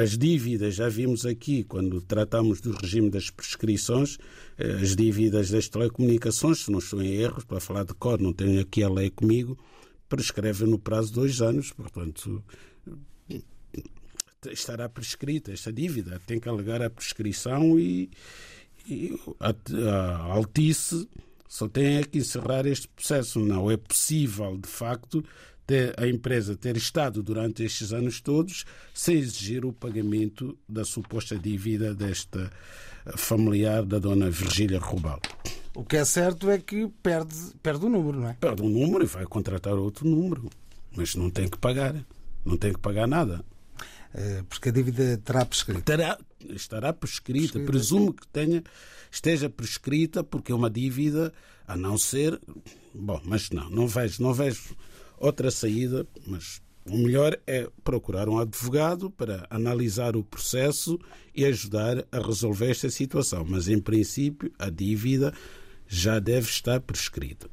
as 0.00 0.16
dívidas, 0.16 0.74
já 0.74 0.88
vimos 0.88 1.26
aqui, 1.26 1.64
quando 1.64 2.00
tratamos 2.00 2.60
do 2.60 2.72
regime 2.72 3.10
das 3.10 3.28
prescrições, 3.28 4.18
eh, 4.56 4.78
as 4.80 4.96
dívidas 4.96 5.50
das 5.50 5.68
telecomunicações, 5.68 6.64
se 6.64 6.70
não 6.70 6.78
estou 6.78 7.02
em 7.02 7.14
erro, 7.16 7.44
para 7.46 7.60
falar 7.60 7.84
de 7.84 7.92
cor, 7.92 8.18
não 8.20 8.32
tenho 8.32 8.60
aqui 8.60 8.82
a 8.82 8.88
lei 8.88 9.10
comigo, 9.10 9.58
prescrevem 10.10 10.68
no 10.68 10.78
prazo 10.78 11.08
de 11.08 11.14
dois 11.14 11.40
anos. 11.40 11.72
Portanto, 11.72 12.44
estará 14.50 14.88
prescrita 14.88 15.52
esta 15.52 15.72
dívida. 15.72 16.20
Tem 16.26 16.38
que 16.38 16.48
alegar 16.48 16.82
a 16.82 16.90
prescrição 16.90 17.78
e, 17.78 18.10
e 18.86 19.18
a, 19.38 19.54
a 19.88 20.16
Altice 20.32 21.08
só 21.48 21.66
tem 21.68 21.96
é 21.96 22.04
que 22.04 22.18
encerrar 22.18 22.66
este 22.66 22.86
processo. 22.88 23.40
Não 23.40 23.70
é 23.70 23.76
possível, 23.76 24.56
de 24.58 24.68
facto, 24.68 25.24
ter, 25.66 25.94
a 25.98 26.06
empresa 26.06 26.56
ter 26.56 26.76
estado 26.76 27.22
durante 27.22 27.64
estes 27.64 27.92
anos 27.92 28.20
todos 28.20 28.64
sem 28.92 29.16
exigir 29.16 29.64
o 29.64 29.72
pagamento 29.72 30.58
da 30.68 30.84
suposta 30.84 31.38
dívida 31.38 31.94
desta 31.94 32.50
familiar 33.16 33.84
da 33.84 33.98
dona 33.98 34.30
Virgília 34.30 34.78
Rubal. 34.78 35.20
O 35.74 35.84
que 35.84 35.96
é 35.96 36.04
certo 36.04 36.50
é 36.50 36.58
que 36.58 36.88
perde, 37.02 37.34
perde 37.62 37.86
o 37.86 37.88
número, 37.88 38.20
não 38.20 38.28
é? 38.28 38.34
Perde 38.34 38.62
um 38.62 38.68
número 38.68 39.04
e 39.04 39.06
vai 39.06 39.24
contratar 39.24 39.74
outro 39.74 40.06
número. 40.08 40.50
Mas 40.96 41.14
não 41.14 41.30
tem 41.30 41.48
que 41.48 41.56
pagar. 41.56 41.94
Não 42.44 42.56
tem 42.56 42.72
que 42.72 42.80
pagar 42.80 43.06
nada. 43.06 43.44
Eh, 44.12 44.42
porque 44.48 44.70
a 44.70 44.72
dívida 44.72 45.18
terá 45.18 45.44
prescrita. 45.44 45.82
Terá, 45.82 46.18
estará 46.48 46.92
prescrita. 46.92 47.52
prescrita. 47.52 47.70
Presumo 47.70 48.12
que 48.12 48.26
tenha, 48.28 48.62
esteja 49.10 49.48
prescrita 49.48 50.24
porque 50.24 50.52
é 50.52 50.54
uma 50.54 50.70
dívida, 50.70 51.32
a 51.66 51.76
não 51.76 51.96
ser. 51.96 52.40
Bom, 52.92 53.20
mas 53.24 53.50
não, 53.50 53.70
não 53.70 53.86
vejo, 53.86 54.22
não 54.22 54.34
vejo 54.34 54.74
outra 55.16 55.50
saída, 55.50 56.06
mas 56.26 56.60
o 56.84 56.96
melhor 56.96 57.38
é 57.46 57.68
procurar 57.84 58.28
um 58.28 58.38
advogado 58.38 59.10
para 59.10 59.46
analisar 59.50 60.16
o 60.16 60.24
processo 60.24 60.98
e 61.34 61.44
ajudar 61.44 62.04
a 62.10 62.18
resolver 62.18 62.70
esta 62.70 62.90
situação. 62.90 63.44
Mas, 63.48 63.68
em 63.68 63.78
princípio, 63.78 64.50
a 64.58 64.68
dívida 64.68 65.32
já 65.90 66.20
deve 66.20 66.48
estar 66.48 66.80
prescrita. 66.80 67.48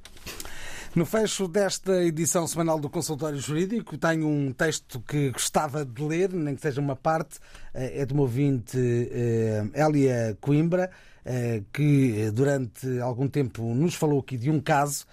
No 0.96 1.06
fecho 1.06 1.48
desta 1.48 2.04
edição 2.04 2.48
semanal 2.48 2.80
do 2.80 2.90
Consultório 2.90 3.40
Jurídico, 3.40 3.98
tenho 3.98 4.28
um 4.28 4.52
texto 4.52 5.00
que 5.00 5.32
gostava 5.32 5.84
de 5.84 6.04
ler, 6.04 6.32
nem 6.34 6.56
que 6.56 6.62
seja 6.62 6.80
uma 6.80 6.96
parte, 6.96 7.40
eh, 7.74 8.02
é 8.02 8.06
de 8.06 8.14
uma 8.14 8.24
ouvinte, 8.24 8.78
eh, 8.78 9.64
Elia 9.76 10.38
Coimbra, 10.40 10.90
eh, 11.26 11.62
que 11.74 12.32
durante 12.32 13.00
algum 13.00 13.28
tempo 13.28 13.76
nos 13.76 13.96
falou 13.96 14.20
aqui 14.20 14.38
de 14.38 14.50
um 14.50 14.60
caso 14.60 15.06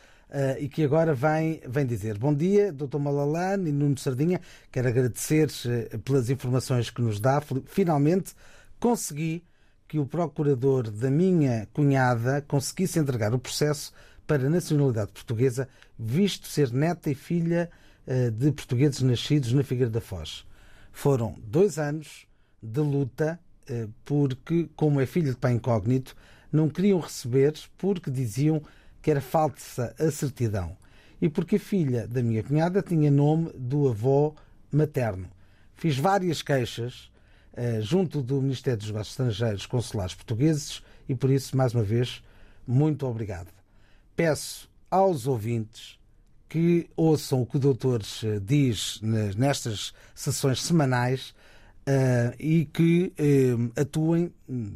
e 0.59 0.69
que 0.69 0.83
agora 0.83 1.15
vem, 1.15 1.61
vem 1.69 1.87
dizer 1.87 2.19
bom 2.19 2.35
dia, 2.35 2.73
Dr. 2.73 2.99
Malalane 2.99 3.69
e 3.69 3.73
Nuno 3.73 3.97
Sardinha. 3.97 4.41
Quero 4.73 4.89
agradecer 4.89 5.49
pelas 6.05 6.29
informações 6.29 6.91
que 6.91 7.01
nos 7.01 7.21
dá. 7.21 7.41
Finalmente 7.67 8.33
consegui 8.81 9.45
que 9.87 9.99
o 9.99 10.07
procurador 10.07 10.91
da 10.91 11.11
minha 11.11 11.69
cunhada 11.73 12.43
conseguisse 12.43 12.99
entregar 12.99 13.35
o 13.35 13.39
processo 13.39 13.93
para 14.27 14.49
nacionalidade 14.49 15.13
portuguesa, 15.13 15.69
visto 15.99 16.49
ser 16.49 16.73
neta 16.73 17.11
e 17.11 17.15
filha 17.15 17.71
uh, 18.07 18.31
de 18.31 18.53
portugueses 18.53 19.01
nascidos 19.03 19.53
na 19.53 19.63
Figueira 19.63 19.91
da 19.91 20.01
Foz. 20.01 20.47
Foram 20.93 21.37
dois 21.45 21.79
anos 21.79 22.27
de 22.63 22.81
luta, 22.81 23.39
porque, 24.05 24.69
como 24.77 25.01
é 25.01 25.07
filho 25.07 25.31
de 25.31 25.39
pai 25.39 25.53
incógnito, 25.53 26.15
não 26.53 26.69
queriam 26.69 27.01
receber 27.01 27.55
porque 27.79 28.11
diziam 28.11 28.63
que 29.03 29.11
era 29.11 29.21
falsa 29.21 29.95
a 29.99 30.11
certidão, 30.11 30.77
e 31.21 31.29
porque 31.29 31.57
a 31.57 31.61
filha 31.61 32.07
da 32.07 32.23
minha 32.23 32.43
cunhada 32.43 32.83
tinha 32.83 33.11
nome 33.11 33.51
do 33.55 33.89
avô 33.89 34.35
materno. 34.71 35.29
Fiz 35.75 35.99
várias 35.99 36.43
queixas 36.43 37.11
junto 37.81 38.21
do 38.21 38.41
Ministério 38.41 38.79
dos 38.79 38.89
Negócios 38.89 39.13
Estrangeiros 39.13 39.67
Consulares 39.67 40.15
Portugueses 40.15 40.83
e 41.09 41.15
por 41.15 41.31
isso, 41.31 41.57
mais 41.57 41.75
uma 41.75 41.85
vez, 41.85 42.23
muito 42.67 43.07
obrigado. 43.07 43.49
Peço 44.17 44.69
aos 44.91 45.27
ouvintes 45.27 45.99
que 46.49 46.89
ouçam 46.97 47.43
o 47.43 47.47
que 47.47 47.57
o 47.57 47.61
doutor 47.61 48.01
eh, 48.23 48.39
diz 48.41 49.01
nestas 49.03 49.93
sessões 50.15 50.63
semanais 50.63 51.31
uh, 51.89 52.35
e 52.39 52.65
que 52.67 53.13
atuem 53.77 54.33
hum, 54.49 54.71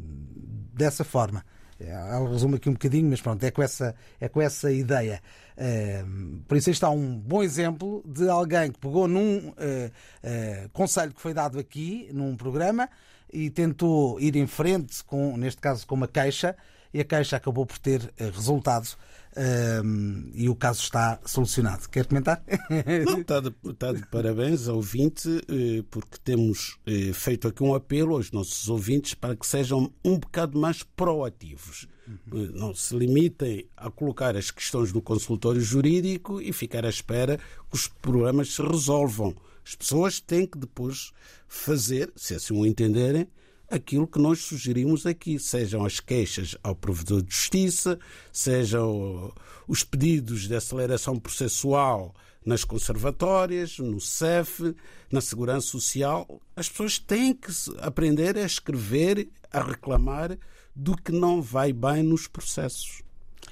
dessa 0.75 1.05
forma. 1.05 1.45
Ela 1.81 2.29
resume 2.29 2.57
aqui 2.57 2.69
um 2.69 2.73
bocadinho, 2.73 3.09
mas 3.09 3.21
pronto, 3.21 3.43
é 3.45 3.51
com 3.51 3.63
essa, 3.63 3.95
é 4.21 4.29
com 4.29 4.43
essa 4.43 4.73
ideia. 4.73 5.21
Uh, 5.57 6.41
por 6.47 6.57
isso, 6.57 6.71
está 6.71 6.91
um 6.91 7.17
bom 7.17 7.43
exemplo 7.43 8.03
de 8.05 8.29
alguém 8.29 8.73
que 8.73 8.79
pegou 8.79 9.07
num 9.07 9.49
uh, 9.49 9.53
uh, 9.53 10.69
conselho 10.73 11.13
que 11.13 11.21
foi 11.21 11.33
dado 11.33 11.59
aqui, 11.59 12.09
num 12.13 12.37
programa, 12.37 12.89
e 13.33 13.49
tentou 13.49 14.21
ir 14.21 14.35
em 14.35 14.47
frente, 14.47 15.05
com, 15.05 15.37
neste 15.37 15.61
caso 15.61 15.87
com 15.87 15.95
uma 15.95 16.09
queixa, 16.09 16.57
e 16.93 17.01
a 17.01 17.05
queixa 17.05 17.37
acabou 17.37 17.67
por 17.67 17.79
ter 17.79 18.11
resultado 18.19 18.89
um, 19.37 20.31
e 20.35 20.49
o 20.49 20.55
caso 20.55 20.83
está 20.83 21.21
solucionado. 21.25 21.89
Quer 21.89 22.07
comentar? 22.07 22.43
Não, 23.07 23.21
está, 23.21 23.41
de, 23.41 23.55
está 23.65 23.93
de 23.93 24.07
parabéns 24.07 24.69
ao 24.69 24.77
ouvinte, 24.77 25.29
eh, 25.49 25.85
porque 25.91 26.19
temos 26.25 26.79
eh, 26.87 27.13
feito 27.13 27.49
aqui 27.49 27.63
um 27.63 27.75
apelo 27.75 28.15
aos 28.15 28.33
nossos 28.33 28.69
ouvintes 28.69 29.15
para 29.15 29.37
que 29.37 29.47
sejam 29.47 29.93
um 30.05 30.19
bocado 30.19 30.59
mais 30.59 30.83
proativos. 30.83 31.87
Uhum. 32.07 32.51
Não 32.55 32.75
se 32.75 32.97
limitem 32.97 33.69
a 33.77 33.91
colocar 33.91 34.37
as 34.37 34.51
questões 34.51 34.93
no 34.93 35.03
consultório 35.03 35.61
jurídico 35.61 36.41
e 36.41 36.53
ficar 36.53 36.85
à 36.85 36.89
espera 36.89 37.37
que 37.37 37.77
os 37.77 37.87
problemas 37.87 38.55
se 38.55 38.63
resolvam. 38.63 39.37
As 39.65 39.75
pessoas 39.75 40.19
têm 40.19 40.47
que 40.47 40.59
depois 40.59 41.13
fazer, 41.47 42.11
se 42.17 42.35
assim 42.35 42.55
o 42.55 42.65
entenderem, 42.65 43.29
aquilo 43.71 44.07
que 44.07 44.19
nós 44.19 44.41
sugerimos 44.41 45.05
aqui, 45.05 45.39
sejam 45.39 45.85
as 45.85 46.01
queixas 46.01 46.57
ao 46.63 46.75
provedor 46.75 47.23
de 47.23 47.35
justiça, 47.35 47.99
sejam 48.33 49.33
os 49.67 49.85
pedidos 49.85 50.49
de 50.49 50.55
aceleração 50.55 51.19
processual 51.19 52.15
nas 52.45 52.65
conservatórias, 52.65 53.79
no 53.79 54.01
CEF, 54.01 54.75
na 55.13 55.21
Segurança 55.21 55.67
Social. 55.67 56.41
As 56.57 56.69
pessoas 56.69 56.99
têm 56.99 57.35
que 57.35 57.53
aprender 57.81 58.39
a 58.39 58.47
escrever, 58.47 59.29
a 59.53 59.63
reclamar 59.63 60.39
do 60.75 60.97
que 60.97 61.13
não 61.13 61.43
vai 61.43 61.73
bem 61.73 62.03
nos 62.03 62.27
processos. 62.27 63.03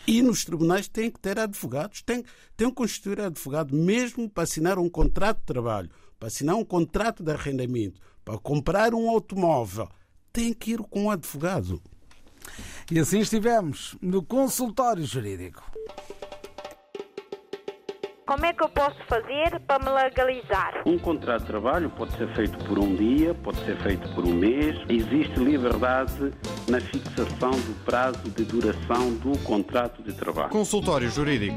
E 0.07 0.23
nos 0.23 0.45
tribunais 0.45 0.89
têm 0.89 1.11
que 1.11 1.19
ter 1.19 1.39
advogados, 1.39 2.01
têm, 2.01 2.25
têm 2.57 2.69
que 2.69 2.75
constituir 2.75 3.21
advogado 3.21 3.75
mesmo 3.75 4.31
para 4.31 4.45
assinar 4.45 4.79
um 4.79 4.89
contrato 4.89 5.41
de 5.41 5.47
trabalho, 5.47 5.91
para 6.19 6.29
assinar 6.29 6.55
um 6.55 6.65
contrato 6.65 7.23
de 7.23 7.33
arrendamento, 7.33 8.01
para 8.25 8.39
comprar 8.39 8.95
um 8.95 9.11
automóvel 9.11 9.89
tem 10.37 10.53
que 10.53 10.73
ir 10.73 10.79
com 10.91 11.05
um 11.05 11.11
advogado. 11.11 11.81
E 12.93 12.99
assim 12.99 13.21
estivemos 13.21 13.97
no 14.03 14.23
consultório 14.23 15.03
jurídico. 15.03 15.63
Como 18.27 18.45
é 18.45 18.53
que 18.53 18.63
eu 18.63 18.69
posso 18.69 18.99
fazer 19.07 19.59
para 19.67 19.83
me 19.83 19.91
legalizar? 19.91 20.83
Um 20.85 20.99
contrato 20.99 21.43
de 21.43 21.47
trabalho 21.47 21.89
pode 21.89 22.15
ser 22.19 22.29
feito 22.35 22.59
por 22.67 22.79
um 22.79 22.95
dia, 22.95 23.33
pode 23.35 23.65
ser 23.65 23.79
feito 23.83 24.07
por 24.15 24.27
um 24.27 24.35
mês. 24.35 24.77
Existe 24.91 25.39
liberdade 25.39 26.33
na 26.69 26.81
fixação 26.81 27.53
do 27.53 27.85
prazo 27.85 28.29
de 28.31 28.45
duração 28.45 29.15
do 29.15 29.39
contrato 29.39 30.03
de 30.03 30.13
trabalho. 30.13 30.51
Consultório 30.51 31.09
Jurídico 31.09 31.57